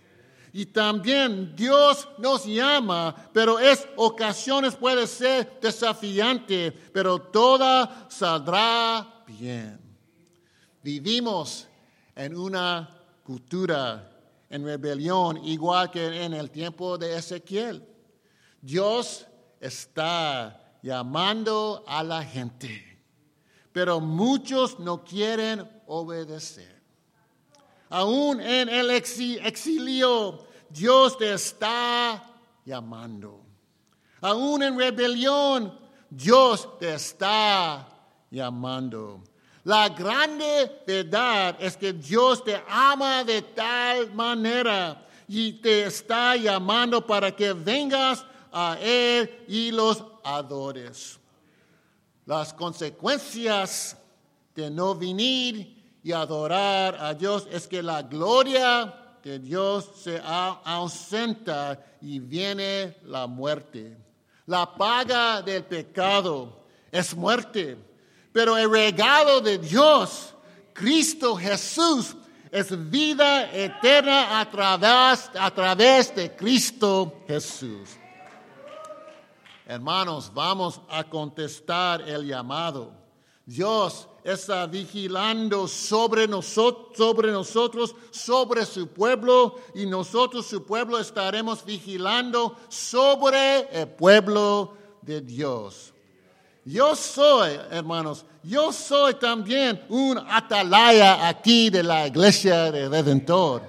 Y 0.51 0.65
también 0.65 1.55
Dios 1.55 2.07
nos 2.17 2.45
llama, 2.45 3.13
pero 3.33 3.59
es 3.59 3.87
ocasiones 3.97 4.75
puede 4.75 5.05
ser 5.05 5.59
desafiante, 5.61 6.71
pero 6.71 7.19
toda 7.19 8.07
saldrá 8.09 9.23
bien. 9.27 9.84
Vivimos 10.85 11.67
en 12.15 12.37
una 12.37 12.87
cultura 13.23 14.07
en 14.47 14.63
rebelión, 14.63 15.43
igual 15.43 15.89
que 15.89 16.23
en 16.23 16.35
el 16.35 16.51
tiempo 16.51 16.95
de 16.99 17.17
Ezequiel. 17.17 17.83
Dios 18.61 19.25
está 19.59 20.77
llamando 20.83 21.83
a 21.87 22.03
la 22.03 22.23
gente, 22.23 23.01
pero 23.71 23.99
muchos 23.99 24.77
no 24.77 25.03
quieren 25.03 25.67
obedecer. 25.87 26.79
Aún 27.89 28.39
en 28.39 28.69
el 28.69 28.91
exilio, 28.91 30.45
Dios 30.69 31.17
te 31.17 31.33
está 31.33 32.23
llamando. 32.63 33.43
Aún 34.21 34.61
en 34.61 34.77
rebelión, 34.77 35.79
Dios 36.11 36.77
te 36.77 36.93
está 36.93 37.89
llamando. 38.29 39.23
La 39.65 39.89
grande 39.89 40.83
verdad 40.85 41.57
es 41.59 41.75
que 41.75 41.91
Dios 41.91 42.43
te 42.43 42.61
ama 42.67 43.23
de 43.23 43.41
tal 43.41 44.13
manera 44.13 45.03
y 45.27 45.53
te 45.53 45.85
está 45.85 46.35
llamando 46.35 47.03
para 47.03 47.35
que 47.35 47.51
vengas 47.51 48.23
a 48.51 48.77
Él 48.79 49.43
y 49.47 49.71
los 49.71 50.03
adores. 50.23 51.19
Las 52.27 52.53
consecuencias 52.53 53.97
de 54.53 54.69
no 54.69 54.93
venir 54.93 55.99
y 56.03 56.11
adorar 56.11 56.97
a 56.99 57.15
Dios 57.15 57.47
es 57.51 57.67
que 57.67 57.81
la 57.81 58.03
gloria 58.03 59.17
de 59.23 59.39
Dios 59.39 59.89
se 59.97 60.21
ausenta 60.23 61.83
y 62.01 62.19
viene 62.19 62.97
la 63.05 63.25
muerte. 63.25 63.97
La 64.45 64.75
paga 64.75 65.41
del 65.41 65.63
pecado 65.63 66.67
es 66.91 67.15
muerte, 67.15 67.79
pero 68.35 68.57
el 68.57 68.69
regalo 68.69 69.39
de 69.39 69.57
Dios, 69.57 70.33
Cristo 70.73 71.37
Jesús, 71.37 72.17
es 72.51 72.89
vida 72.91 73.49
eterna 73.49 74.41
a 74.41 74.51
través, 74.51 75.31
a 75.39 75.49
través 75.51 76.13
de 76.13 76.35
Cristo 76.35 77.21
Jesús. 77.29 77.91
Hermanos, 79.65 80.29
vamos 80.33 80.81
a 80.89 81.05
contestar 81.05 82.01
el 82.01 82.27
llamado. 82.27 82.91
Dios 83.45 84.09
está 84.21 84.67
vigilando 84.67 85.65
sobre 85.65 86.27
nosotros, 86.27 86.97
sobre 86.97 87.31
nosotros, 87.31 87.95
sobre 88.11 88.65
su 88.65 88.89
pueblo, 88.89 89.55
y 89.73 89.85
nosotros, 89.85 90.45
su 90.45 90.65
pueblo, 90.65 90.99
estaremos 90.99 91.63
vigilando 91.63 92.57
sobre 92.67 93.61
el 93.71 93.87
pueblo 93.87 94.73
de 95.01 95.21
Dios. 95.21 95.94
Yo 96.67 96.95
soy, 96.95 97.59
hermanos, 97.69 98.25
yo 98.41 98.73
soy 98.73 99.13
también 99.13 99.79
un 99.87 100.17
atalaya 100.17 101.27
aquí 101.27 101.69
de 101.69 101.83
la 101.83 102.07
iglesia 102.07 102.71
de 102.71 102.89
Redentor. 102.89 103.61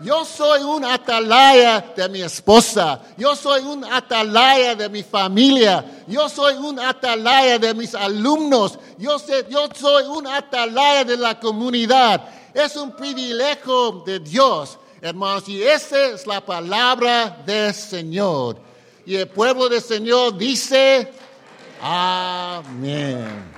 Yo 0.00 0.24
soy 0.24 0.62
un 0.62 0.84
atalaya 0.84 1.92
de 1.94 2.08
mi 2.08 2.22
esposa. 2.22 3.00
Yo 3.16 3.36
soy 3.36 3.62
un 3.62 3.84
atalaya 3.84 4.74
de 4.74 4.88
mi 4.88 5.04
familia. 5.04 6.02
Yo 6.08 6.28
soy 6.28 6.54
un 6.54 6.80
atalaya 6.80 7.56
de 7.56 7.72
mis 7.72 7.94
alumnos. 7.94 8.80
Yo, 8.98 9.18
yo 9.48 9.68
soy 9.72 10.04
un 10.06 10.26
atalaya 10.26 11.04
de 11.04 11.16
la 11.18 11.38
comunidad. 11.38 12.24
Es 12.52 12.74
un 12.74 12.90
privilegio 12.96 14.02
de 14.04 14.18
Dios, 14.18 14.76
hermanos. 15.00 15.48
Y 15.48 15.62
esa 15.62 16.06
es 16.06 16.26
la 16.26 16.44
palabra 16.44 17.42
del 17.46 17.72
Señor. 17.72 18.56
Y 19.06 19.14
el 19.14 19.28
pueblo 19.28 19.68
del 19.68 19.82
Señor 19.82 20.36
dice, 20.36 21.12
amén. 21.82 23.49